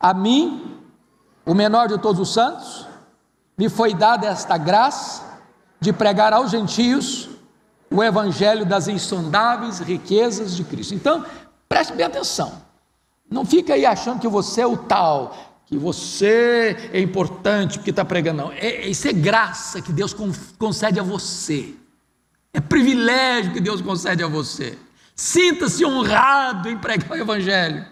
A 0.00 0.14
mim, 0.14 0.80
o 1.44 1.52
menor 1.52 1.88
de 1.88 1.98
todos 1.98 2.22
os 2.22 2.32
santos, 2.32 2.86
me 3.54 3.68
foi 3.68 3.92
dada 3.92 4.26
esta 4.26 4.56
graça 4.56 5.22
de 5.78 5.92
pregar 5.92 6.32
aos 6.32 6.50
gentios 6.50 7.27
o 7.90 8.02
evangelho 8.02 8.66
das 8.66 8.88
insondáveis 8.88 9.78
riquezas 9.78 10.56
de 10.56 10.64
Cristo. 10.64 10.94
Então, 10.94 11.24
preste 11.68 11.94
bem 11.94 12.06
atenção. 12.06 12.62
Não 13.30 13.44
fica 13.44 13.74
aí 13.74 13.84
achando 13.84 14.20
que 14.20 14.28
você 14.28 14.62
é 14.62 14.66
o 14.66 14.76
tal, 14.76 15.60
que 15.66 15.76
você 15.76 16.90
é 16.92 17.00
importante 17.00 17.78
porque 17.78 17.90
está 17.90 18.04
pregando, 18.04 18.42
não. 18.42 18.52
É, 18.52 18.86
isso 18.86 19.06
é 19.06 19.12
graça 19.12 19.82
que 19.82 19.92
Deus 19.92 20.14
concede 20.58 20.98
a 20.98 21.02
você. 21.02 21.74
É 22.52 22.60
privilégio 22.60 23.52
que 23.52 23.60
Deus 23.60 23.80
concede 23.80 24.22
a 24.22 24.28
você. 24.28 24.78
Sinta-se 25.14 25.84
honrado 25.84 26.68
em 26.68 26.78
pregar 26.78 27.10
o 27.10 27.16
Evangelho. 27.16 27.84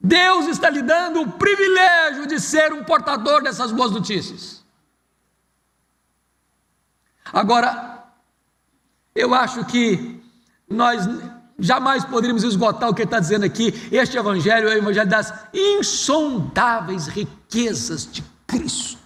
Deus 0.00 0.46
está 0.46 0.70
lhe 0.70 0.80
dando 0.80 1.20
o 1.20 1.32
privilégio 1.32 2.26
de 2.26 2.40
ser 2.40 2.72
um 2.72 2.82
portador 2.82 3.42
dessas 3.42 3.70
boas 3.70 3.90
notícias. 3.90 4.59
Agora, 7.32 8.04
eu 9.14 9.34
acho 9.34 9.64
que 9.64 10.20
nós 10.68 11.08
jamais 11.58 12.04
poderíamos 12.04 12.42
esgotar 12.42 12.88
o 12.88 12.94
que 12.94 13.02
ele 13.02 13.06
está 13.06 13.20
dizendo 13.20 13.44
aqui. 13.44 13.74
Este 13.92 14.16
evangelho 14.16 14.68
é 14.68 14.74
o 14.74 14.78
evangelho 14.78 15.08
das 15.08 15.32
insondáveis 15.52 17.06
riquezas 17.06 18.10
de 18.10 18.22
Cristo. 18.46 18.99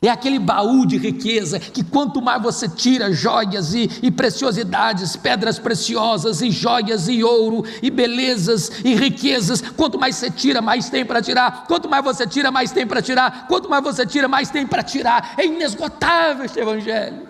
É 0.00 0.08
aquele 0.08 0.38
baú 0.38 0.86
de 0.86 0.96
riqueza 0.96 1.58
que 1.58 1.82
quanto 1.82 2.22
mais 2.22 2.40
você 2.40 2.68
tira 2.68 3.12
joias 3.12 3.74
e, 3.74 3.90
e, 4.00 4.10
preciosidades, 4.12 5.16
pedras 5.16 5.58
preciosas 5.58 6.40
e 6.40 6.52
joias 6.52 7.08
e 7.08 7.24
ouro 7.24 7.64
e 7.82 7.90
belezas 7.90 8.70
e 8.84 8.94
riquezas, 8.94 9.60
quanto 9.60 9.98
mais 9.98 10.14
você 10.14 10.30
tira, 10.30 10.62
mais 10.62 10.88
tem 10.88 11.04
para 11.04 11.20
tirar. 11.20 11.64
Quanto 11.66 11.88
mais 11.88 12.04
você 12.04 12.26
tira, 12.26 12.52
mais 12.52 12.70
tem 12.70 12.86
para 12.86 13.02
tirar. 13.02 13.48
Quanto 13.48 13.68
mais 13.68 13.82
você 13.82 14.06
tira, 14.06 14.28
mais 14.28 14.50
tem 14.50 14.64
para 14.64 14.84
tirar. 14.84 15.34
É 15.36 15.44
inesgotável 15.44 16.44
este 16.44 16.60
evangelho. 16.60 17.28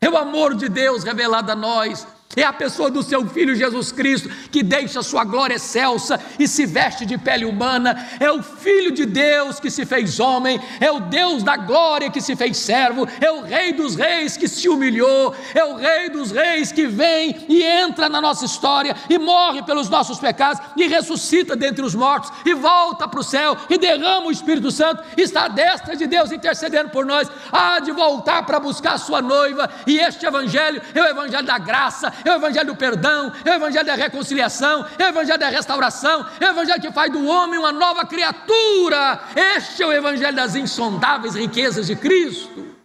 É 0.00 0.10
o 0.10 0.16
amor 0.16 0.56
de 0.56 0.68
Deus 0.68 1.04
revelado 1.04 1.52
a 1.52 1.56
nós 1.56 2.04
é 2.40 2.44
a 2.44 2.52
pessoa 2.52 2.90
do 2.90 3.02
seu 3.02 3.26
filho 3.26 3.54
Jesus 3.54 3.92
Cristo 3.92 4.28
que 4.50 4.62
deixa 4.62 5.02
sua 5.02 5.24
glória 5.24 5.56
excelsa 5.56 6.20
e 6.38 6.46
se 6.46 6.66
veste 6.66 7.04
de 7.04 7.18
pele 7.18 7.44
humana. 7.44 8.08
É 8.20 8.30
o 8.30 8.42
filho 8.42 8.90
de 8.92 9.04
Deus 9.04 9.60
que 9.60 9.70
se 9.70 9.84
fez 9.84 10.20
homem, 10.20 10.60
é 10.80 10.90
o 10.90 11.00
Deus 11.00 11.42
da 11.42 11.56
glória 11.56 12.10
que 12.10 12.20
se 12.20 12.36
fez 12.36 12.56
servo, 12.56 13.08
é 13.20 13.30
o 13.30 13.42
rei 13.42 13.72
dos 13.72 13.94
reis 13.94 14.36
que 14.36 14.48
se 14.48 14.68
humilhou, 14.68 15.34
é 15.54 15.64
o 15.64 15.76
rei 15.76 16.10
dos 16.10 16.30
reis 16.30 16.72
que 16.72 16.86
vem 16.86 17.46
e 17.48 17.62
entra 17.62 18.08
na 18.08 18.20
nossa 18.20 18.44
história 18.44 18.96
e 19.08 19.18
morre 19.18 19.62
pelos 19.62 19.88
nossos 19.88 20.18
pecados 20.18 20.60
e 20.76 20.86
ressuscita 20.86 21.56
dentre 21.56 21.84
os 21.84 21.94
mortos 21.94 22.32
e 22.44 22.54
volta 22.54 23.08
para 23.08 23.20
o 23.20 23.24
céu 23.24 23.56
e 23.68 23.78
derrama 23.78 24.28
o 24.28 24.32
Espírito 24.32 24.70
Santo, 24.70 25.02
está 25.16 25.44
à 25.44 25.48
destra 25.48 25.96
de 25.96 26.06
Deus 26.06 26.32
intercedendo 26.32 26.90
por 26.90 27.04
nós, 27.04 27.30
há 27.52 27.80
de 27.80 27.92
voltar 27.92 28.44
para 28.44 28.60
buscar 28.60 28.94
a 28.94 28.98
sua 28.98 29.20
noiva 29.20 29.68
e 29.86 29.98
este 29.98 30.26
evangelho 30.26 30.80
é 30.94 31.02
o 31.02 31.06
evangelho 31.06 31.46
da 31.46 31.58
graça, 31.58 32.12
é 32.28 32.32
o 32.32 32.36
evangelho 32.36 32.66
do 32.66 32.76
perdão, 32.76 33.32
é 33.44 33.50
o 33.50 33.54
evangelho 33.54 33.86
da 33.86 33.94
reconciliação, 33.94 34.86
é 34.98 35.04
o 35.04 35.08
evangelho 35.08 35.38
da 35.38 35.48
restauração, 35.48 36.26
é 36.40 36.46
o 36.46 36.50
evangelho 36.50 36.80
que 36.80 36.92
faz 36.92 37.12
do 37.12 37.26
homem 37.26 37.58
uma 37.58 37.72
nova 37.72 38.04
criatura. 38.04 39.20
Este 39.34 39.82
é 39.82 39.86
o 39.86 39.92
evangelho 39.92 40.34
das 40.34 40.54
insondáveis 40.54 41.34
riquezas 41.34 41.86
de 41.86 41.96
Cristo. 41.96 42.76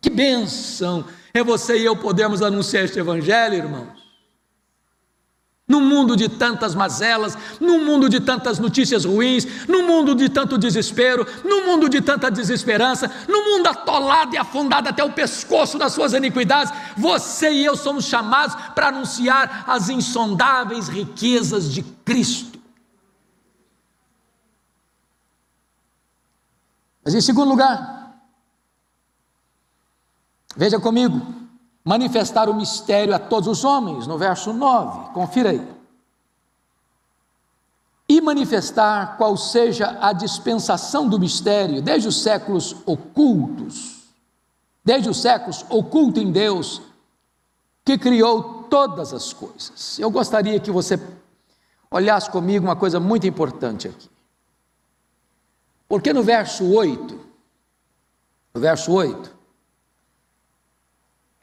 Que 0.00 0.10
bênção 0.10 1.04
é 1.34 1.42
você 1.42 1.78
e 1.78 1.84
eu 1.84 1.96
podermos 1.96 2.42
anunciar 2.42 2.84
este 2.84 2.98
evangelho, 2.98 3.54
irmãos. 3.54 4.05
No 5.68 5.80
mundo 5.80 6.14
de 6.14 6.28
tantas 6.28 6.76
mazelas, 6.76 7.36
no 7.60 7.80
mundo 7.80 8.08
de 8.08 8.20
tantas 8.20 8.60
notícias 8.60 9.04
ruins, 9.04 9.66
no 9.66 9.82
mundo 9.82 10.14
de 10.14 10.28
tanto 10.28 10.56
desespero, 10.56 11.26
no 11.44 11.66
mundo 11.66 11.88
de 11.88 12.00
tanta 12.00 12.30
desesperança, 12.30 13.10
no 13.28 13.42
mundo 13.42 13.66
atolado 13.66 14.32
e 14.34 14.38
afundado 14.38 14.88
até 14.88 15.02
o 15.02 15.12
pescoço 15.12 15.76
das 15.76 15.92
suas 15.92 16.12
iniquidades, 16.12 16.72
você 16.96 17.50
e 17.50 17.64
eu 17.64 17.76
somos 17.76 18.04
chamados 18.04 18.54
para 18.74 18.88
anunciar 18.88 19.64
as 19.66 19.88
insondáveis 19.88 20.86
riquezas 20.86 21.72
de 21.72 21.82
Cristo. 21.82 22.60
Mas 27.04 27.12
em 27.14 27.20
segundo 27.20 27.48
lugar, 27.48 28.20
veja 30.56 30.78
comigo, 30.78 31.45
manifestar 31.86 32.48
o 32.48 32.54
mistério 32.54 33.14
a 33.14 33.18
todos 33.18 33.46
os 33.46 33.64
homens, 33.64 34.08
no 34.08 34.18
verso 34.18 34.52
9, 34.52 35.12
confira 35.14 35.50
aí. 35.50 35.76
E 38.08 38.20
manifestar 38.20 39.16
qual 39.16 39.36
seja 39.36 39.96
a 40.00 40.12
dispensação 40.12 41.08
do 41.08 41.16
mistério, 41.16 41.80
desde 41.80 42.08
os 42.08 42.20
séculos 42.20 42.74
ocultos, 42.84 44.02
desde 44.84 45.08
os 45.08 45.22
séculos 45.22 45.64
oculto 45.68 46.18
em 46.18 46.32
Deus, 46.32 46.82
que 47.84 47.96
criou 47.96 48.64
todas 48.64 49.14
as 49.14 49.32
coisas. 49.32 49.96
Eu 50.00 50.10
gostaria 50.10 50.58
que 50.58 50.72
você 50.72 51.00
olhasse 51.88 52.28
comigo 52.28 52.66
uma 52.66 52.74
coisa 52.74 52.98
muito 52.98 53.28
importante 53.28 53.86
aqui. 53.86 54.10
Porque 55.88 56.12
no 56.12 56.24
verso 56.24 56.64
8, 56.64 57.20
o 58.54 58.58
verso 58.58 58.92
8, 58.92 59.35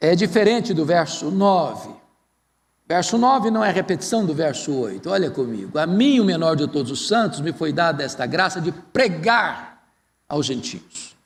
é 0.08 0.14
diferente 0.14 0.74
do 0.74 0.84
verso 0.84 1.30
9. 1.30 1.94
Verso 2.86 3.16
9 3.16 3.50
não 3.50 3.64
é 3.64 3.70
repetição 3.70 4.26
do 4.26 4.34
verso 4.34 4.74
8. 4.74 5.08
Olha 5.08 5.30
comigo. 5.30 5.78
A 5.78 5.86
mim, 5.86 6.20
o 6.20 6.24
menor 6.24 6.56
de 6.56 6.68
todos 6.68 6.90
os 6.92 7.08
santos, 7.08 7.40
me 7.40 7.52
foi 7.52 7.72
dada 7.72 8.02
esta 8.02 8.26
graça 8.26 8.60
de 8.60 8.70
pregar 8.70 9.82
aos 10.28 10.44
gentios. 10.44 11.16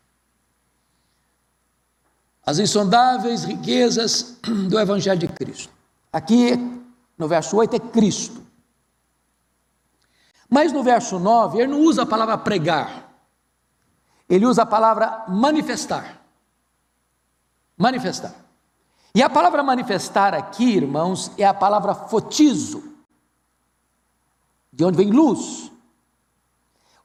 As 2.46 2.58
insondáveis 2.58 3.44
riquezas 3.44 4.38
do 4.68 4.78
Evangelho 4.78 5.18
de 5.18 5.28
Cristo. 5.28 5.72
Aqui, 6.12 6.56
no 7.18 7.26
verso 7.26 7.56
8, 7.56 7.76
é 7.76 7.80
Cristo. 7.80 8.46
Mas 10.48 10.72
no 10.72 10.82
verso 10.82 11.18
9, 11.18 11.58
ele 11.58 11.72
não 11.72 11.80
usa 11.80 12.02
a 12.02 12.06
palavra 12.06 12.38
pregar, 12.38 13.12
ele 14.28 14.46
usa 14.46 14.62
a 14.62 14.66
palavra 14.66 15.24
manifestar. 15.28 16.22
Manifestar. 17.76 18.47
E 19.14 19.22
a 19.22 19.28
palavra 19.28 19.62
manifestar 19.62 20.34
aqui, 20.34 20.76
irmãos, 20.76 21.30
é 21.38 21.44
a 21.44 21.54
palavra 21.54 21.94
fotizo, 21.94 22.82
de 24.72 24.84
onde 24.84 24.96
vem 24.96 25.10
luz. 25.10 25.72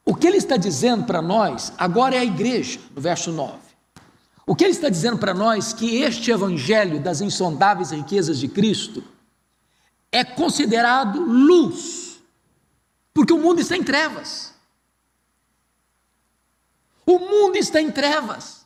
O 0.05 0.13
que 0.13 0.27
ele 0.27 0.37
está 0.37 0.57
dizendo 0.57 1.05
para 1.05 1.21
nós, 1.21 1.73
agora 1.77 2.15
é 2.15 2.19
a 2.19 2.25
igreja, 2.25 2.79
no 2.93 3.01
verso 3.01 3.31
9. 3.31 3.57
O 4.45 4.55
que 4.55 4.65
ele 4.65 4.73
está 4.73 4.89
dizendo 4.89 5.17
para 5.17 5.33
nós 5.33 5.71
que 5.71 6.01
este 6.01 6.29
evangelho 6.29 6.99
das 6.99 7.21
insondáveis 7.21 7.91
riquezas 7.91 8.37
de 8.37 8.49
Cristo 8.49 9.03
é 10.11 10.23
considerado 10.23 11.19
luz, 11.19 12.21
porque 13.13 13.31
o 13.31 13.39
mundo 13.39 13.61
está 13.61 13.77
em 13.77 13.83
trevas. 13.83 14.53
O 17.05 17.19
mundo 17.19 17.55
está 17.55 17.81
em 17.81 17.89
trevas. 17.89 18.62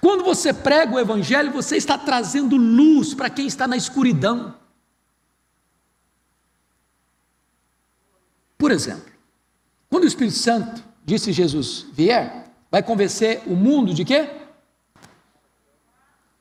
Quando 0.00 0.24
você 0.24 0.52
prega 0.52 0.94
o 0.94 0.98
Evangelho, 0.98 1.50
você 1.52 1.76
está 1.76 1.96
trazendo 1.96 2.56
luz 2.56 3.14
para 3.14 3.30
quem 3.30 3.46
está 3.46 3.66
na 3.66 3.76
escuridão. 3.76 4.54
Por 8.58 8.70
exemplo, 8.70 9.10
quando 9.88 10.04
o 10.04 10.06
Espírito 10.06 10.36
Santo, 10.36 10.84
disse 11.04 11.32
Jesus, 11.32 11.86
vier, 11.92 12.52
vai 12.70 12.82
convencer 12.82 13.42
o 13.46 13.56
mundo 13.56 13.94
de 13.94 14.04
quê? 14.04 14.30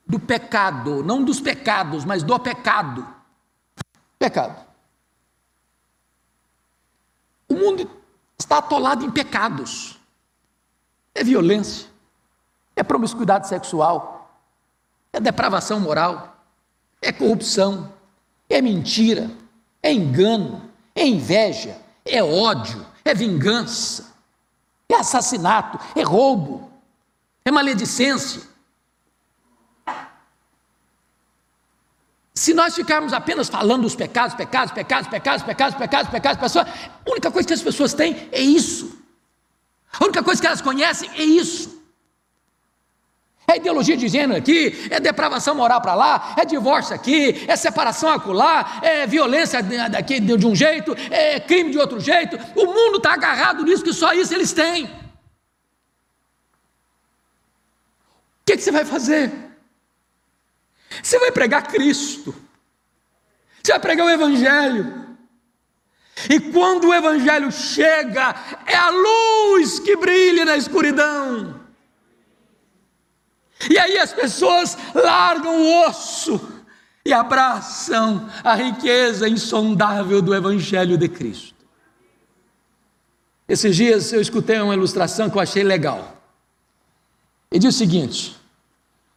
Do 0.06 0.20
pecado, 0.20 1.04
não 1.04 1.24
dos 1.24 1.40
pecados, 1.40 2.04
mas 2.04 2.22
do 2.22 2.38
pecado. 2.40 3.08
Pecado. 4.18 4.68
O 7.48 7.56
mundo 7.56 7.90
está 8.38 8.58
atolado 8.58 9.06
em 9.06 9.12
pecados. 9.12 9.98
É 11.16 11.24
violência, 11.24 11.88
é 12.80 12.84
promiscuidade 12.84 13.46
sexual, 13.50 14.34
é 15.12 15.20
depravação 15.20 15.82
moral, 15.82 16.38
é 17.02 17.12
corrupção, 17.12 17.92
é 18.50 18.62
mentira, 18.62 19.30
é 19.84 19.92
engano, 19.92 20.72
é 20.96 21.06
inveja, 21.06 21.76
é 22.06 22.24
ódio, 22.24 22.86
é 23.04 23.14
vingança, 23.14 24.16
é 24.88 24.96
assassinato, 24.96 25.78
é 25.94 26.04
roubo, 26.04 26.72
é 27.44 27.52
maledicência. 27.52 28.44
Se 32.34 32.54
nós 32.54 32.76
ficarmos 32.76 33.12
apenas 33.12 33.50
falando 33.50 33.82
dos 33.82 33.96
pecados, 33.96 34.34
pecados, 34.36 34.72
pecados, 34.72 35.10
pecados, 35.10 35.44
pecados, 35.44 35.78
pecados, 35.78 36.10
pecados, 36.10 36.40
pessoas, 36.40 36.66
a 36.66 37.12
única 37.12 37.30
coisa 37.30 37.46
que 37.46 37.54
as 37.54 37.62
pessoas 37.62 37.94
têm 37.94 38.30
é 38.32 38.40
isso. 38.40 38.98
A 39.92 40.06
única 40.06 40.24
coisa 40.24 40.40
que 40.40 40.48
elas 40.48 40.62
conhecem 40.62 41.10
é 41.16 41.24
isso. 41.24 41.79
É 43.52 43.58
ideologia 43.58 43.98
de 43.98 44.08
gênero 44.08 44.38
aqui, 44.38 44.88
é 44.92 45.00
depravação 45.00 45.56
moral 45.56 45.82
para 45.82 45.96
lá, 45.96 46.36
é 46.38 46.46
divórcio 46.46 46.94
aqui, 46.94 47.46
é 47.48 47.56
separação 47.56 48.10
acolá, 48.10 48.80
é 48.84 49.08
violência 49.08 49.64
daqui 49.90 50.20
de 50.20 50.46
um 50.46 50.56
jeito, 50.56 50.96
é 51.10 51.40
crime 51.40 51.72
de 51.72 51.80
outro 51.80 52.00
jeito. 52.00 52.38
O 52.56 52.68
mundo 52.68 52.98
está 52.98 53.14
agarrado 53.14 53.64
nisso, 53.64 53.84
que 53.84 53.92
só 53.92 54.14
isso 54.14 54.36
eles 54.36 54.54
têm. 54.54 54.86
O 54.86 54.90
que, 58.46 58.56
que 58.56 58.62
você 58.62 58.72
vai 58.72 58.86
fazer? 58.86 59.32
Você 61.02 61.18
vai 61.18 61.32
pregar 61.32 61.64
Cristo, 61.64 62.36
você 63.64 63.72
vai 63.72 63.80
pregar 63.80 64.06
o 64.06 64.12
Evangelho. 64.12 65.18
E 66.30 66.40
quando 66.40 66.90
o 66.90 66.94
Evangelho 66.94 67.52
chega, 67.52 68.36
é 68.68 68.76
a 68.76 68.90
luz 68.90 69.80
que 69.80 69.96
brilha 69.96 70.46
na 70.46 70.56
escuridão. 70.56 71.59
E 73.68 73.78
aí 73.78 73.98
as 73.98 74.14
pessoas 74.14 74.78
largam 74.94 75.60
o 75.60 75.88
osso 75.88 76.40
e 77.04 77.12
abraçam 77.12 78.30
a 78.44 78.54
riqueza 78.54 79.28
insondável 79.28 80.22
do 80.22 80.36
Evangelho 80.36 80.98
de 80.98 81.10
Cristo. 81.10 81.56
Esses 83.48 83.76
dias 83.76 84.14
eu 84.14 84.22
escutei 84.22 84.60
uma 84.60 84.76
ilustração 84.76 85.30
que 85.30 85.36
eu 85.36 85.42
achei 85.42 85.64
legal. 85.64 86.22
E 87.52 87.58
diz 87.58 87.74
o 87.74 87.78
seguinte: 87.78 88.38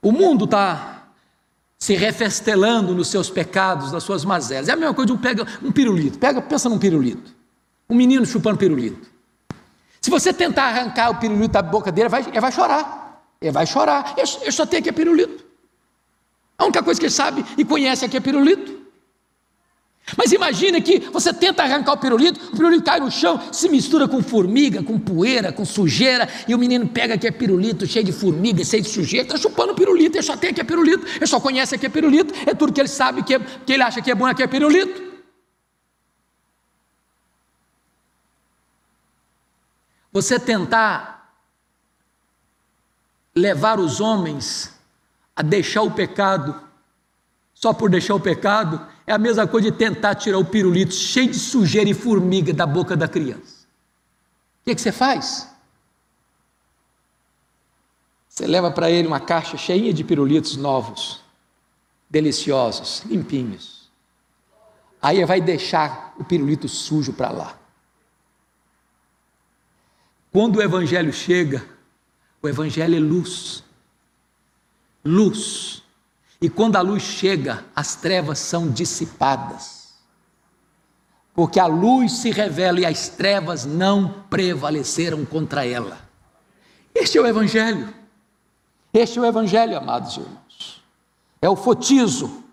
o 0.01 0.11
mundo 0.11 0.47
está 0.47 1.03
se 1.79 1.95
refestelando 1.95 2.95
nos 2.95 3.09
seus 3.09 3.29
pecados, 3.29 3.93
nas 3.93 4.05
suas 4.05 4.25
mazelas. 4.25 4.69
É 4.69 4.73
a 4.73 4.77
mesma 4.77 4.95
coisa 4.95 5.07
de 5.07 5.13
um, 5.13 5.19
pega, 5.19 5.47
um 5.63 5.71
pirulito. 5.71 6.19
Pega, 6.19 6.41
pensa 6.41 6.69
num 6.69 6.79
pirulito. 6.79 7.35
Um 7.91 7.95
menino 7.95 8.25
chupando 8.25 8.57
pirulito. 8.57 9.11
Se 10.01 10.09
você 10.09 10.33
tentar 10.33 10.65
arrancar 10.65 11.11
o 11.11 11.17
pirulito 11.17 11.53
da 11.53 11.61
boca 11.61 11.93
dele, 11.93 12.09
vai, 12.09 12.23
ele 12.27 12.41
vai 12.41 12.53
chorar. 12.53 13.02
Ele 13.43 13.51
vai 13.51 13.67
chorar. 13.67 14.15
Ele 14.17 14.53
só 14.53 14.65
tem 14.65 14.79
aqui 14.79 14.89
é 14.89 14.93
pirulito. 14.93 15.45
A 16.57 16.65
única 16.65 16.83
coisa 16.83 16.99
que 16.99 17.07
ele 17.07 17.13
sabe 17.13 17.45
e 17.59 17.65
conhece 17.65 18.05
aqui 18.05 18.17
é 18.17 18.21
pirulito. 18.21 18.81
Mas 20.17 20.33
imagine 20.33 20.81
que 20.83 20.99
você 20.99 21.33
tenta 21.33 21.63
arrancar 21.63 21.93
o 21.93 21.97
pirulito, 21.97 22.39
o 22.53 22.57
pirulito 22.57 22.83
cai 22.85 22.99
no 23.01 23.11
chão, 23.11 23.41
se 23.53 23.69
mistura 23.69 24.09
com 24.09 24.21
formiga, 24.21 24.83
com 24.83 24.99
poeira, 24.99 25.53
com 25.53 25.65
sujeira, 25.65 26.29
e 26.47 26.55
o 26.55 26.59
menino 26.59 26.89
pega 26.89 27.15
aqui 27.15 27.27
é 27.27 27.31
pirulito, 27.31 27.87
cheio 27.87 28.05
de 28.05 28.13
formiga, 28.13 28.65
cheio 28.65 28.83
de 28.83 28.89
sujeira, 28.89 29.27
está 29.27 29.39
chupando 29.39 29.75
pirulito, 29.75 30.17
ele 30.17 30.23
só 30.23 30.37
tem 30.37 30.51
aqui 30.51 30.61
é 30.61 30.65
pirulito, 30.65 31.07
ele 31.07 31.27
só 31.27 31.41
conhece 31.41 31.77
aqui 31.77 31.87
é 31.87 31.89
pirulito, 31.89 32.35
é 32.45 32.53
tudo 32.53 32.73
que 32.73 32.81
ele 32.81 32.89
sabe 32.89 33.23
que, 33.23 33.35
é, 33.35 33.39
que 33.39 33.73
ele 33.73 33.83
acha 33.83 34.03
que 34.03 34.11
é 34.11 34.15
bom 34.15 34.27
aqui 34.27 34.43
é 34.43 34.47
pirulito. 34.47 35.13
Você 40.13 40.39
tentar 40.39 41.22
levar 43.35 43.79
os 43.79 44.01
homens 44.01 44.73
a 45.35 45.43
deixar 45.43 45.83
o 45.83 45.91
pecado 45.91 46.61
só 47.55 47.73
por 47.73 47.89
deixar 47.89 48.15
o 48.15 48.21
pecado 48.21 48.85
é 49.07 49.13
a 49.13 49.19
mesma 49.19 49.47
coisa 49.47 49.71
de 49.71 49.77
tentar 49.77 50.17
tirar 50.17 50.39
o 50.39 50.45
pirulito 50.45 50.95
cheio 50.95 51.31
de 51.31 51.39
sujeira 51.39 51.89
e 51.89 51.95
formiga 51.95 52.53
da 52.53 52.67
boca 52.67 52.97
da 52.97 53.07
criança. 53.07 53.67
O 54.61 54.65
que, 54.65 54.75
que 54.75 54.81
você 54.81 54.91
faz? 54.91 55.49
Você 58.29 58.47
leva 58.47 58.71
para 58.71 58.91
ele 58.91 59.07
uma 59.07 59.21
caixa 59.21 59.57
cheia 59.57 59.93
de 59.93 60.03
pirulitos 60.03 60.57
novos, 60.57 61.21
deliciosos, 62.09 63.03
limpinhos. 63.07 63.91
Aí 65.01 65.25
vai 65.25 65.41
deixar 65.41 66.15
o 66.19 66.25
pirulito 66.25 66.69
sujo 66.69 67.13
para 67.13 67.31
lá. 67.31 67.59
Quando 70.33 70.57
o 70.57 70.63
evangelho 70.63 71.13
chega, 71.13 71.65
o 72.43 72.49
Evangelho 72.49 72.97
é 72.97 73.01
luz. 73.01 73.63
Luz. 75.05 75.83
E 76.41 76.51
quando 76.51 76.77
a 76.77 76.81
luz 76.81 77.03
chega, 77.03 77.65
as 77.75 77.95
trevas 77.95 78.41
são 78.41 78.69
dissipadas. 78.69 79.93
Porque 81.35 81.61
a 81.61 81.67
luz 81.67 82.13
se 82.13 82.31
revela 82.31 82.81
e 82.81 82.87
as 82.87 83.09
trevas 83.09 83.65
não 83.65 84.25
prevaleceram 84.29 85.25
contra 85.25 85.65
ela. 85.65 85.99
Este 86.95 87.17
é 87.17 87.21
o 87.21 87.27
Evangelho. 87.27 87.95
Este 88.93 89.19
é 89.19 89.23
o 89.23 89.25
Evangelho, 89.25 89.79
amados 89.79 90.17
irmãos. 90.17 90.83
É 91.41 91.49
o 91.49 91.57
fotizo, 91.57 92.45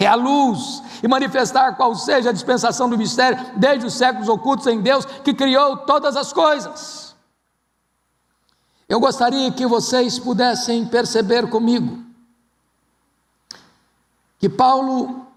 é 0.00 0.06
a 0.06 0.14
luz, 0.14 0.82
e 1.02 1.08
manifestar 1.08 1.76
qual 1.76 1.94
seja 1.94 2.30
a 2.30 2.32
dispensação 2.32 2.88
do 2.88 2.96
mistério, 2.96 3.38
desde 3.56 3.86
os 3.86 3.94
séculos 3.94 4.28
ocultos 4.28 4.66
em 4.66 4.80
Deus, 4.80 5.04
que 5.04 5.34
criou 5.34 5.78
todas 5.78 6.16
as 6.16 6.32
coisas. 6.32 7.11
Eu 8.92 9.00
gostaria 9.00 9.50
que 9.50 9.66
vocês 9.66 10.18
pudessem 10.18 10.84
perceber 10.84 11.48
comigo 11.48 12.04
que 14.38 14.50
Paulo 14.50 15.28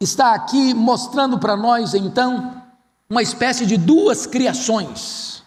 está 0.00 0.32
aqui 0.32 0.72
mostrando 0.72 1.38
para 1.38 1.54
nós, 1.54 1.92
então, 1.92 2.64
uma 3.10 3.20
espécie 3.20 3.66
de 3.66 3.76
duas 3.76 4.24
criações. 4.24 5.42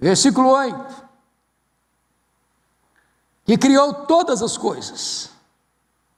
Versículo 0.00 0.48
8: 0.48 1.04
que 3.44 3.56
criou 3.56 3.94
todas 3.94 4.42
as 4.42 4.56
coisas, 4.56 5.30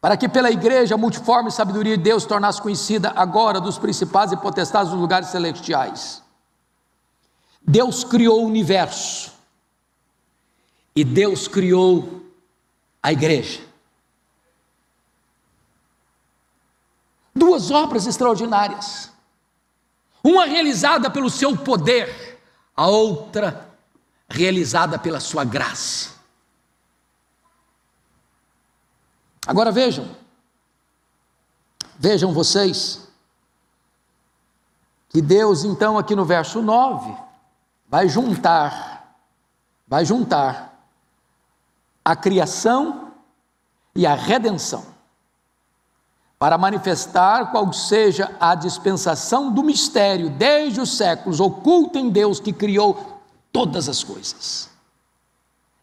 para 0.00 0.16
que 0.16 0.26
pela 0.26 0.50
igreja 0.50 0.94
a 0.94 0.98
multiforme 0.98 1.50
sabedoria 1.50 1.98
de 1.98 2.02
Deus 2.02 2.24
tornasse 2.24 2.62
conhecida 2.62 3.12
agora 3.14 3.60
dos 3.60 3.76
principais 3.76 4.32
e 4.32 4.38
potestades 4.38 4.90
dos 4.90 4.98
lugares 4.98 5.28
celestiais 5.28 6.23
Deus 7.66 8.04
criou 8.04 8.42
o 8.42 8.46
universo. 8.46 9.32
e 10.96 11.02
Deus 11.02 11.48
criou 11.48 12.22
a 13.02 13.12
igreja. 13.12 13.60
Duas 17.34 17.70
obras 17.70 18.06
extraordinárias. 18.06 19.10
Uma 20.22 20.46
realizada 20.46 21.10
pelo 21.10 21.28
seu 21.28 21.56
poder, 21.56 22.40
a 22.76 22.86
outra 22.86 23.68
realizada 24.28 24.98
pela 24.98 25.20
sua 25.20 25.44
graça. 25.44 26.14
Agora 29.46 29.70
vejam, 29.70 30.08
vejam 31.98 32.32
vocês, 32.32 33.06
que 35.10 35.20
Deus, 35.20 35.64
então, 35.64 35.98
aqui 35.98 36.16
no 36.16 36.24
verso 36.24 36.62
9, 36.62 37.14
vai 37.94 38.08
juntar, 38.08 39.20
vai 39.86 40.04
juntar 40.04 40.84
a 42.04 42.16
criação 42.16 43.12
e 43.94 44.04
a 44.04 44.16
redenção, 44.16 44.84
para 46.36 46.58
manifestar 46.58 47.52
qual 47.52 47.72
seja 47.72 48.36
a 48.40 48.56
dispensação 48.56 49.52
do 49.52 49.62
mistério 49.62 50.28
desde 50.28 50.80
os 50.80 50.96
séculos 50.96 51.38
oculto 51.38 51.96
em 51.96 52.10
Deus 52.10 52.40
que 52.40 52.52
criou 52.52 53.22
todas 53.52 53.88
as 53.88 54.02
coisas. 54.02 54.68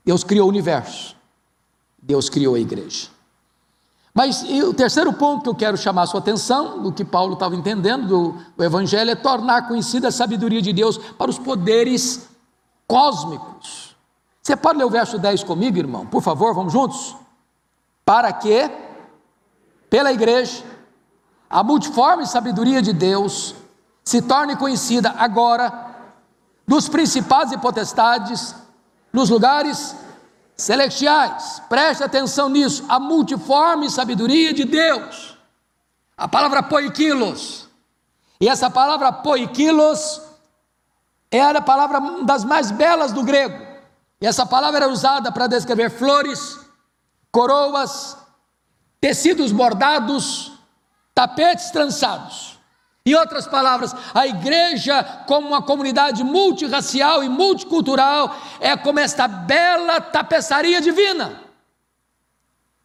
Deus 0.03 0.21
criou 0.21 0.47
o 0.47 0.49
universo, 0.49 1.15
Deus 1.97 2.27
criou 2.27 2.55
a 2.55 2.59
igreja. 2.59 3.07
Mas 4.13 4.43
o 4.43 4.73
terceiro 4.73 5.13
ponto 5.13 5.43
que 5.43 5.49
eu 5.49 5.55
quero 5.55 5.77
chamar 5.77 6.03
a 6.03 6.07
sua 6.07 6.19
atenção, 6.19 6.81
do 6.83 6.91
que 6.91 7.05
Paulo 7.05 7.33
estava 7.33 7.55
entendendo 7.55 8.07
do, 8.07 8.37
do 8.57 8.63
Evangelho, 8.63 9.09
é 9.09 9.15
tornar 9.15 9.67
conhecida 9.67 10.09
a 10.09 10.11
sabedoria 10.11 10.61
de 10.61 10.73
Deus 10.73 10.97
para 10.97 11.29
os 11.29 11.39
poderes 11.39 12.27
cósmicos. 12.85 13.95
Você 14.41 14.55
pode 14.55 14.79
ler 14.79 14.85
o 14.85 14.89
verso 14.89 15.17
10 15.17 15.43
comigo, 15.43 15.77
irmão? 15.77 16.05
Por 16.05 16.21
favor, 16.21 16.53
vamos 16.53 16.73
juntos? 16.73 17.15
Para 18.03 18.33
que, 18.33 18.69
pela 19.89 20.11
igreja, 20.11 20.63
a 21.49 21.63
multiforme 21.63 22.25
sabedoria 22.25 22.81
de 22.81 22.91
Deus 22.91 23.55
se 24.03 24.21
torne 24.21 24.57
conhecida 24.57 25.13
agora 25.17 25.89
dos 26.67 26.89
principados 26.89 27.53
e 27.53 27.57
potestades 27.57 28.55
nos 29.13 29.29
lugares 29.29 29.95
celestiais. 30.55 31.61
Preste 31.67 32.03
atenção 32.03 32.49
nisso, 32.49 32.85
a 32.87 32.99
multiforme 32.99 33.89
sabedoria 33.89 34.53
de 34.53 34.65
Deus. 34.65 35.37
A 36.15 36.27
palavra 36.27 36.61
poiquilos. 36.61 37.67
E 38.39 38.47
essa 38.47 38.69
palavra 38.69 39.11
poiquilos 39.11 40.21
era 41.31 41.59
a 41.59 41.61
palavra 41.61 42.23
das 42.23 42.43
mais 42.43 42.71
belas 42.71 43.11
do 43.11 43.23
grego. 43.23 43.71
E 44.19 44.27
essa 44.27 44.45
palavra 44.45 44.83
era 44.83 44.89
usada 44.89 45.31
para 45.31 45.47
descrever 45.47 45.89
flores, 45.89 46.59
coroas, 47.31 48.17
tecidos 48.99 49.51
bordados, 49.51 50.51
tapetes 51.13 51.71
trançados. 51.71 52.59
Em 53.03 53.15
outras 53.15 53.47
palavras, 53.47 53.95
a 54.13 54.27
igreja, 54.27 55.03
como 55.25 55.47
uma 55.47 55.61
comunidade 55.61 56.23
multirracial 56.23 57.23
e 57.23 57.29
multicultural, 57.29 58.39
é 58.59 58.77
como 58.77 58.99
esta 58.99 59.27
bela 59.27 59.99
tapeçaria 59.99 60.79
divina. 60.79 61.41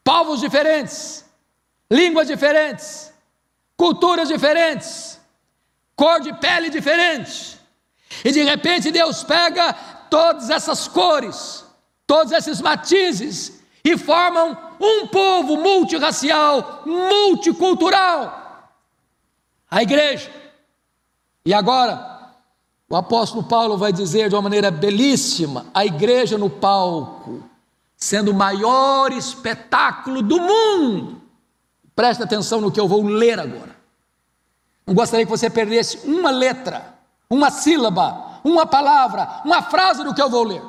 Povos 0.03 0.41
diferentes, 0.41 1.25
línguas 1.91 2.29
diferentes, 2.29 3.12
culturas 3.77 4.29
diferentes, 4.29 5.21
cor 5.95 6.21
de 6.21 6.33
pele 6.35 6.71
diferente. 6.71 7.59
E 8.25 8.33
de 8.33 8.43
repente 8.43 8.91
Deus 8.91 9.23
pega 9.23 9.75
todas 10.09 10.49
essas 10.49 10.89
cores, 10.89 11.62
todos 12.07 12.33
esses 12.33 12.62
matizes 12.62 13.61
e 13.85 13.99
formam 13.99 14.57
um 14.81 15.09
povo 15.09 15.59
multirracial, 15.59 16.85
multicultural 16.87 18.46
a 19.71 19.83
igreja. 19.83 20.31
E 21.45 21.53
agora, 21.53 22.35
o 22.89 22.97
apóstolo 22.97 23.45
Paulo 23.45 23.77
vai 23.77 23.93
dizer 23.93 24.29
de 24.29 24.35
uma 24.35 24.43
maneira 24.43 24.71
belíssima: 24.71 25.67
a 25.75 25.85
igreja 25.85 26.39
no 26.39 26.49
palco, 26.49 27.43
sendo 27.97 28.31
o 28.31 28.35
maior 28.35 29.12
espetáculo 29.12 30.23
do 30.23 30.41
mundo. 30.41 31.23
Presta 31.95 32.25
atenção 32.25 32.61
no 32.61 32.71
que 32.71 32.81
eu 32.81 32.87
vou 32.87 33.03
ler 33.05 33.39
agora. 33.39 33.77
Não 34.87 34.95
gostaria 34.95 35.25
que 35.25 35.31
você 35.31 35.51
perdesse 35.51 36.07
uma 36.07 36.31
letra, 36.31 36.95
uma 37.29 37.51
sílaba, 37.51 38.41
uma 38.45 38.67
palavra, 38.67 39.41
uma 39.45 39.62
frase 39.62 40.05
do 40.05 40.14
que 40.14 40.23
eu 40.23 40.31
vou 40.31 40.45
ler. 40.45 40.62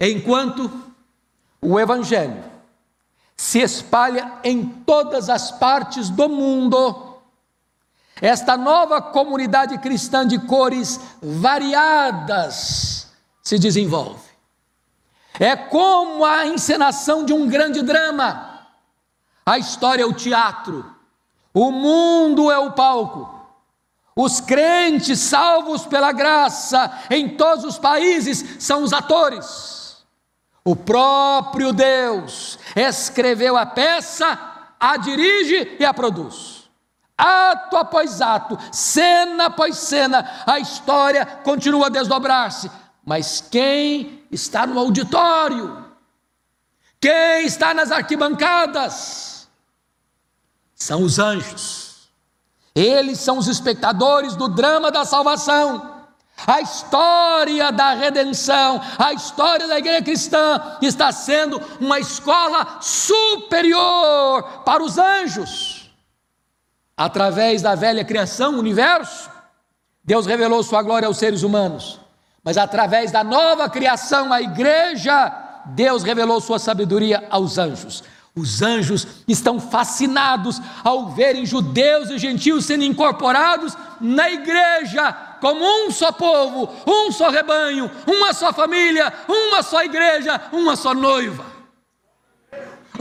Enquanto 0.00 0.70
o 1.60 1.78
Evangelho 1.78 2.49
se 3.40 3.58
espalha 3.58 4.34
em 4.44 4.66
todas 4.66 5.30
as 5.30 5.50
partes 5.50 6.10
do 6.10 6.28
mundo. 6.28 7.16
Esta 8.20 8.54
nova 8.54 9.00
comunidade 9.00 9.78
cristã 9.78 10.28
de 10.28 10.38
cores 10.40 11.00
variadas 11.22 13.10
se 13.42 13.58
desenvolve. 13.58 14.28
É 15.38 15.56
como 15.56 16.22
a 16.22 16.46
encenação 16.46 17.24
de 17.24 17.32
um 17.32 17.48
grande 17.48 17.80
drama. 17.80 18.68
A 19.46 19.56
história 19.58 20.02
é 20.02 20.06
o 20.06 20.12
teatro, 20.12 20.94
o 21.54 21.70
mundo 21.72 22.50
é 22.50 22.58
o 22.58 22.72
palco. 22.72 23.40
Os 24.14 24.38
crentes 24.38 25.18
salvos 25.18 25.86
pela 25.86 26.12
graça 26.12 26.92
em 27.08 27.36
todos 27.38 27.64
os 27.64 27.78
países 27.78 28.62
são 28.62 28.82
os 28.82 28.92
atores. 28.92 29.79
O 30.64 30.76
próprio 30.76 31.72
Deus 31.72 32.58
escreveu 32.76 33.56
a 33.56 33.64
peça, 33.64 34.38
a 34.78 34.96
dirige 34.96 35.76
e 35.78 35.84
a 35.84 35.94
produz. 35.94 36.68
Ato 37.16 37.76
após 37.76 38.20
ato, 38.20 38.58
cena 38.72 39.46
após 39.46 39.76
cena, 39.76 40.42
a 40.46 40.58
história 40.58 41.26
continua 41.26 41.86
a 41.86 41.90
desdobrar-se. 41.90 42.70
Mas 43.04 43.40
quem 43.40 44.24
está 44.30 44.66
no 44.66 44.78
auditório? 44.78 45.84
Quem 47.00 47.44
está 47.44 47.74
nas 47.74 47.90
arquibancadas? 47.90 49.48
São 50.74 51.02
os 51.02 51.18
anjos. 51.18 52.08
Eles 52.74 53.18
são 53.18 53.36
os 53.38 53.48
espectadores 53.48 54.36
do 54.36 54.48
drama 54.48 54.90
da 54.90 55.04
salvação. 55.04 55.89
A 56.46 56.60
história 56.60 57.70
da 57.70 57.94
redenção, 57.94 58.80
a 58.98 59.12
história 59.12 59.68
da 59.68 59.78
igreja 59.78 60.02
cristã 60.02 60.78
está 60.80 61.12
sendo 61.12 61.60
uma 61.80 61.98
escola 61.98 62.78
superior 62.80 64.42
para 64.64 64.82
os 64.82 64.98
anjos. 64.98 65.90
Através 66.96 67.62
da 67.62 67.74
velha 67.74 68.04
criação, 68.04 68.54
o 68.54 68.58
universo, 68.58 69.30
Deus 70.04 70.26
revelou 70.26 70.62
sua 70.62 70.82
glória 70.82 71.06
aos 71.06 71.18
seres 71.18 71.42
humanos. 71.42 72.00
Mas 72.42 72.56
através 72.56 73.10
da 73.10 73.22
nova 73.22 73.68
criação, 73.68 74.32
a 74.32 74.40
igreja, 74.40 75.32
Deus 75.66 76.02
revelou 76.02 76.40
sua 76.40 76.58
sabedoria 76.58 77.26
aos 77.30 77.58
anjos. 77.58 78.02
Os 78.34 78.62
anjos 78.62 79.06
estão 79.26 79.58
fascinados 79.58 80.60
ao 80.84 81.10
verem 81.10 81.44
judeus 81.44 82.10
e 82.10 82.18
gentios 82.18 82.64
sendo 82.64 82.84
incorporados 82.84 83.76
na 84.00 84.30
igreja 84.30 85.12
como 85.40 85.64
um 85.64 85.90
só 85.90 86.12
povo, 86.12 86.70
um 86.86 87.10
só 87.10 87.30
rebanho, 87.30 87.90
uma 88.06 88.32
só 88.32 88.52
família, 88.52 89.12
uma 89.26 89.62
só 89.62 89.82
igreja, 89.82 90.40
uma 90.52 90.76
só 90.76 90.94
noiva. 90.94 91.59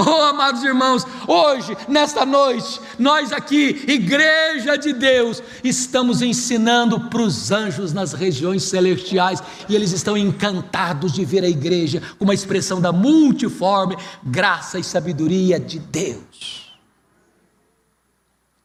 Oh, 0.01 0.23
amados 0.23 0.63
irmãos, 0.63 1.05
hoje, 1.27 1.75
nesta 1.85 2.25
noite, 2.25 2.79
nós 2.97 3.33
aqui, 3.33 3.83
Igreja 3.85 4.77
de 4.77 4.93
Deus, 4.93 5.43
estamos 5.61 6.21
ensinando 6.21 7.09
para 7.09 7.21
os 7.21 7.51
anjos 7.51 7.91
nas 7.91 8.13
regiões 8.13 8.63
celestiais 8.63 9.43
e 9.67 9.75
eles 9.75 9.91
estão 9.91 10.15
encantados 10.15 11.11
de 11.11 11.25
ver 11.25 11.43
a 11.43 11.49
igreja 11.49 12.01
com 12.17 12.23
uma 12.23 12.33
expressão 12.33 12.79
da 12.79 12.93
multiforme 12.93 13.97
graça 14.23 14.79
e 14.79 14.85
sabedoria 14.85 15.59
de 15.59 15.79
Deus. 15.79 16.79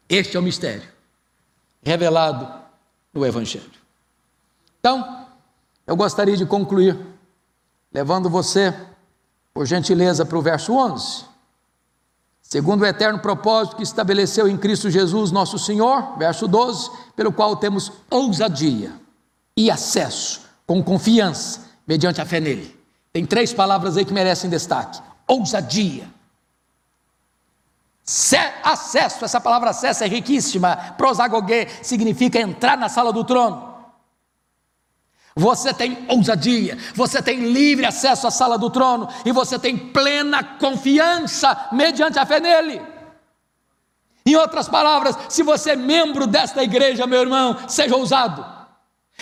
Este 0.08 0.36
é 0.36 0.40
o 0.40 0.42
mistério 0.42 0.88
revelado 1.82 2.48
no 3.12 3.26
Evangelho. 3.26 3.64
Então, 4.78 5.26
eu 5.84 5.96
gostaria 5.96 6.36
de 6.36 6.46
concluir 6.46 6.96
levando 7.92 8.30
você, 8.30 8.72
por 9.54 9.64
gentileza, 9.66 10.26
para 10.26 10.36
o 10.36 10.42
verso 10.42 10.74
11. 10.74 11.24
Segundo 12.42 12.82
o 12.82 12.86
eterno 12.86 13.20
propósito 13.20 13.76
que 13.76 13.84
estabeleceu 13.84 14.48
em 14.48 14.56
Cristo 14.56 14.90
Jesus, 14.90 15.30
nosso 15.30 15.58
Senhor, 15.58 16.18
verso 16.18 16.48
12, 16.48 16.90
pelo 17.14 17.32
qual 17.32 17.56
temos 17.56 17.90
ousadia 18.10 18.92
e 19.56 19.70
acesso 19.70 20.42
com 20.66 20.82
confiança, 20.82 21.60
mediante 21.86 22.20
a 22.20 22.26
fé 22.26 22.40
nele. 22.40 22.76
Tem 23.12 23.24
três 23.24 23.52
palavras 23.52 23.96
aí 23.96 24.04
que 24.04 24.12
merecem 24.12 24.50
destaque: 24.50 25.00
ousadia, 25.26 26.08
acesso, 28.62 29.24
essa 29.24 29.40
palavra 29.40 29.70
acesso 29.70 30.04
é 30.04 30.08
riquíssima. 30.08 30.76
Prosagogue 30.98 31.68
significa 31.82 32.38
entrar 32.38 32.76
na 32.76 32.88
sala 32.88 33.12
do 33.12 33.24
trono. 33.24 33.73
Você 35.36 35.74
tem 35.74 36.06
ousadia, 36.08 36.78
você 36.94 37.20
tem 37.20 37.52
livre 37.52 37.84
acesso 37.84 38.26
à 38.26 38.30
sala 38.30 38.56
do 38.56 38.70
trono 38.70 39.08
e 39.24 39.32
você 39.32 39.58
tem 39.58 39.76
plena 39.76 40.44
confiança 40.44 41.68
mediante 41.72 42.20
a 42.20 42.26
fé 42.26 42.38
nele. 42.38 42.80
Em 44.24 44.36
outras 44.36 44.68
palavras, 44.68 45.18
se 45.28 45.42
você 45.42 45.72
é 45.72 45.76
membro 45.76 46.26
desta 46.26 46.62
igreja, 46.62 47.06
meu 47.06 47.20
irmão, 47.20 47.56
seja 47.68 47.96
ousado. 47.96 48.46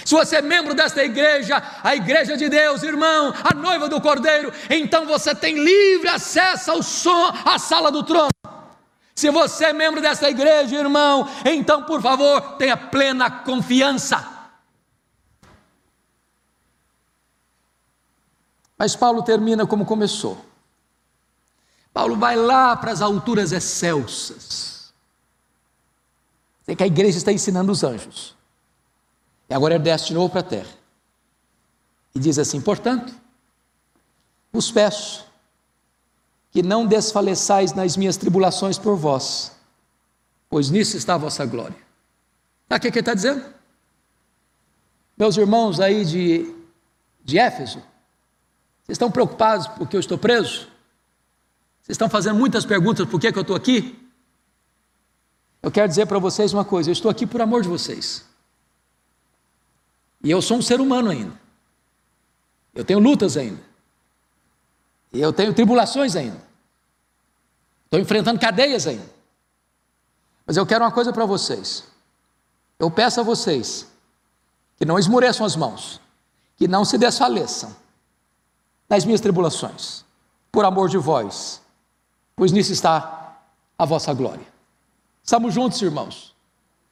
Se 0.04 0.14
você 0.14 0.36
é 0.36 0.42
membro 0.42 0.74
desta 0.74 1.02
igreja, 1.02 1.62
a 1.82 1.96
igreja 1.96 2.36
de 2.36 2.48
Deus, 2.48 2.82
irmão, 2.82 3.32
a 3.42 3.54
noiva 3.54 3.88
do 3.88 4.00
Cordeiro, 4.00 4.52
então 4.68 5.06
você 5.06 5.34
tem 5.34 5.56
livre 5.62 6.08
acesso 6.08 6.70
ao 6.70 6.82
som, 6.82 7.32
à 7.44 7.58
sala 7.58 7.90
do 7.90 8.02
trono. 8.02 8.30
Se 9.14 9.30
você 9.30 9.66
é 9.66 9.72
membro 9.72 10.00
desta 10.00 10.28
igreja, 10.28 10.76
irmão, 10.76 11.26
então 11.44 11.82
por 11.84 12.02
favor, 12.02 12.56
tenha 12.56 12.76
plena 12.76 13.30
confiança. 13.30 14.31
Mas 18.82 18.96
Paulo 18.96 19.22
termina 19.22 19.64
como 19.64 19.86
começou. 19.86 20.36
Paulo 21.94 22.16
vai 22.16 22.34
lá 22.34 22.74
para 22.74 22.90
as 22.90 23.00
alturas 23.00 23.52
excelsas. 23.52 24.92
Sei 26.64 26.74
que 26.74 26.82
a 26.82 26.88
igreja 26.88 27.16
está 27.16 27.30
ensinando 27.30 27.70
os 27.70 27.84
anjos. 27.84 28.34
E 29.48 29.54
agora 29.54 29.76
ele 29.76 29.84
desce 29.84 30.06
de 30.06 30.14
novo 30.14 30.30
para 30.30 30.40
a 30.40 30.42
terra. 30.42 30.72
E 32.12 32.18
diz 32.18 32.40
assim: 32.40 32.60
portanto, 32.60 33.14
vos 34.52 34.72
peço 34.72 35.26
que 36.50 36.60
não 36.60 36.84
desfaleçais 36.84 37.72
nas 37.74 37.96
minhas 37.96 38.16
tribulações 38.16 38.78
por 38.78 38.96
vós, 38.96 39.52
pois 40.50 40.70
nisso 40.70 40.96
está 40.96 41.14
a 41.14 41.18
vossa 41.18 41.46
glória. 41.46 41.78
Sabe 42.68 42.78
o 42.78 42.80
que 42.80 42.88
ele 42.88 42.98
está 42.98 43.14
dizendo? 43.14 43.44
Meus 45.16 45.36
irmãos 45.36 45.78
aí 45.78 46.04
de, 46.04 46.52
de 47.22 47.38
Éfeso, 47.38 47.80
vocês 48.84 48.96
estão 48.96 49.10
preocupados 49.10 49.66
porque 49.68 49.96
eu 49.96 50.00
estou 50.00 50.18
preso? 50.18 50.68
Vocês 51.82 51.94
estão 51.94 52.08
fazendo 52.08 52.38
muitas 52.38 52.64
perguntas 52.64 53.06
por 53.08 53.20
que, 53.20 53.32
que 53.32 53.38
eu 53.38 53.42
estou 53.42 53.56
aqui? 53.56 53.98
Eu 55.62 55.70
quero 55.70 55.88
dizer 55.88 56.06
para 56.06 56.18
vocês 56.18 56.52
uma 56.52 56.64
coisa: 56.64 56.90
eu 56.90 56.92
estou 56.92 57.10
aqui 57.10 57.26
por 57.26 57.40
amor 57.40 57.62
de 57.62 57.68
vocês. 57.68 58.24
E 60.22 60.30
eu 60.30 60.40
sou 60.42 60.58
um 60.58 60.62
ser 60.62 60.80
humano 60.80 61.10
ainda. 61.10 61.40
Eu 62.74 62.84
tenho 62.84 62.98
lutas 62.98 63.36
ainda. 63.36 63.60
E 65.12 65.20
eu 65.20 65.32
tenho 65.32 65.52
tribulações 65.52 66.16
ainda. 66.16 66.40
Estou 67.84 68.00
enfrentando 68.00 68.40
cadeias 68.40 68.86
ainda. 68.86 69.10
Mas 70.46 70.56
eu 70.56 70.64
quero 70.66 70.84
uma 70.84 70.92
coisa 70.92 71.12
para 71.12 71.24
vocês. 71.24 71.84
Eu 72.78 72.90
peço 72.90 73.20
a 73.20 73.22
vocês 73.22 73.86
que 74.76 74.84
não 74.84 74.98
esmoreçam 74.98 75.44
as 75.46 75.54
mãos, 75.54 76.00
que 76.56 76.66
não 76.66 76.84
se 76.84 76.98
desfaleçam, 76.98 77.74
nas 78.92 79.06
minhas 79.06 79.22
tribulações, 79.22 80.04
por 80.52 80.66
amor 80.66 80.90
de 80.90 80.98
vós, 80.98 81.62
pois 82.36 82.52
nisso 82.52 82.74
está 82.74 83.38
a 83.78 83.86
vossa 83.86 84.12
glória. 84.12 84.46
Estamos 85.24 85.54
juntos, 85.54 85.80
irmãos. 85.80 86.36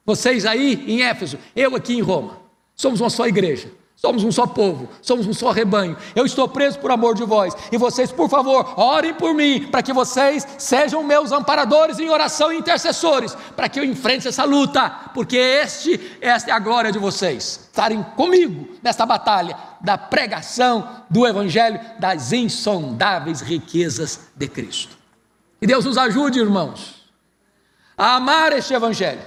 Vocês 0.03 0.43
aí 0.47 0.83
em 0.91 1.03
Éfeso, 1.03 1.37
eu 1.55 1.75
aqui 1.75 1.93
em 1.93 2.01
Roma, 2.01 2.39
somos 2.75 3.01
uma 3.01 3.09
só 3.11 3.27
igreja. 3.27 3.71
Somos 4.01 4.23
um 4.23 4.31
só 4.31 4.47
povo, 4.47 4.89
somos 4.99 5.27
um 5.27 5.33
só 5.33 5.51
rebanho. 5.51 5.95
Eu 6.15 6.25
estou 6.25 6.47
preso 6.47 6.79
por 6.79 6.89
amor 6.89 7.13
de 7.13 7.23
vós. 7.23 7.53
E 7.71 7.77
vocês, 7.77 8.11
por 8.11 8.27
favor, 8.27 8.73
orem 8.75 9.13
por 9.13 9.31
mim, 9.35 9.67
para 9.67 9.83
que 9.83 9.93
vocês 9.93 10.47
sejam 10.57 11.03
meus 11.03 11.31
amparadores 11.31 11.99
em 11.99 12.09
oração 12.09 12.51
e 12.51 12.57
intercessores, 12.57 13.37
para 13.55 13.69
que 13.69 13.79
eu 13.79 13.83
enfrente 13.83 14.27
essa 14.27 14.43
luta, 14.43 14.89
porque 15.13 15.37
este, 15.37 16.17
esta 16.19 16.49
é 16.49 16.53
a 16.53 16.57
glória 16.57 16.91
de 16.91 16.97
vocês. 16.97 17.69
Estarem 17.71 18.01
comigo 18.15 18.69
nesta 18.81 19.05
batalha 19.05 19.55
da 19.79 19.99
pregação 19.99 21.03
do 21.07 21.27
Evangelho 21.27 21.79
das 21.99 22.33
insondáveis 22.33 23.41
riquezas 23.41 24.31
de 24.35 24.47
Cristo. 24.47 24.97
Que 25.59 25.67
Deus 25.67 25.85
nos 25.85 25.99
ajude, 25.99 26.39
irmãos, 26.39 27.07
a 27.95 28.15
amar 28.15 28.51
este 28.51 28.73
Evangelho. 28.73 29.21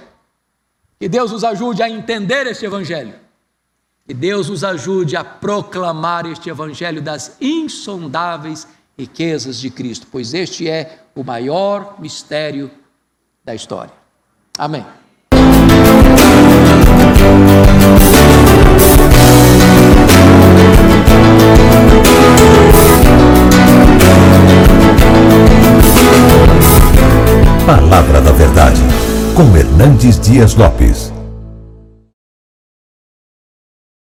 Que 0.99 1.07
Deus 1.07 1.31
nos 1.31 1.45
ajude 1.45 1.81
a 1.81 1.89
entender 1.89 2.45
este 2.45 2.65
Evangelho 2.65 3.23
que 4.07 4.13
Deus 4.13 4.49
nos 4.49 4.63
ajude 4.63 5.15
a 5.15 5.23
proclamar 5.23 6.27
este 6.27 6.49
Evangelho 6.49 7.01
das 7.01 7.37
insondáveis 7.41 8.67
riquezas 8.97 9.59
de 9.59 9.69
Cristo, 9.69 10.07
pois 10.11 10.33
este 10.33 10.69
é 10.69 10.99
o 11.15 11.23
maior 11.23 11.95
mistério 11.99 12.69
da 13.43 13.55
história. 13.55 13.93
Amém. 14.57 14.85
Palavra 27.65 28.21
da 28.21 28.31
Verdade, 28.31 28.81
com 29.35 29.57
Hernandes 29.57 30.19
Dias 30.19 30.53
Lopes. 30.53 31.14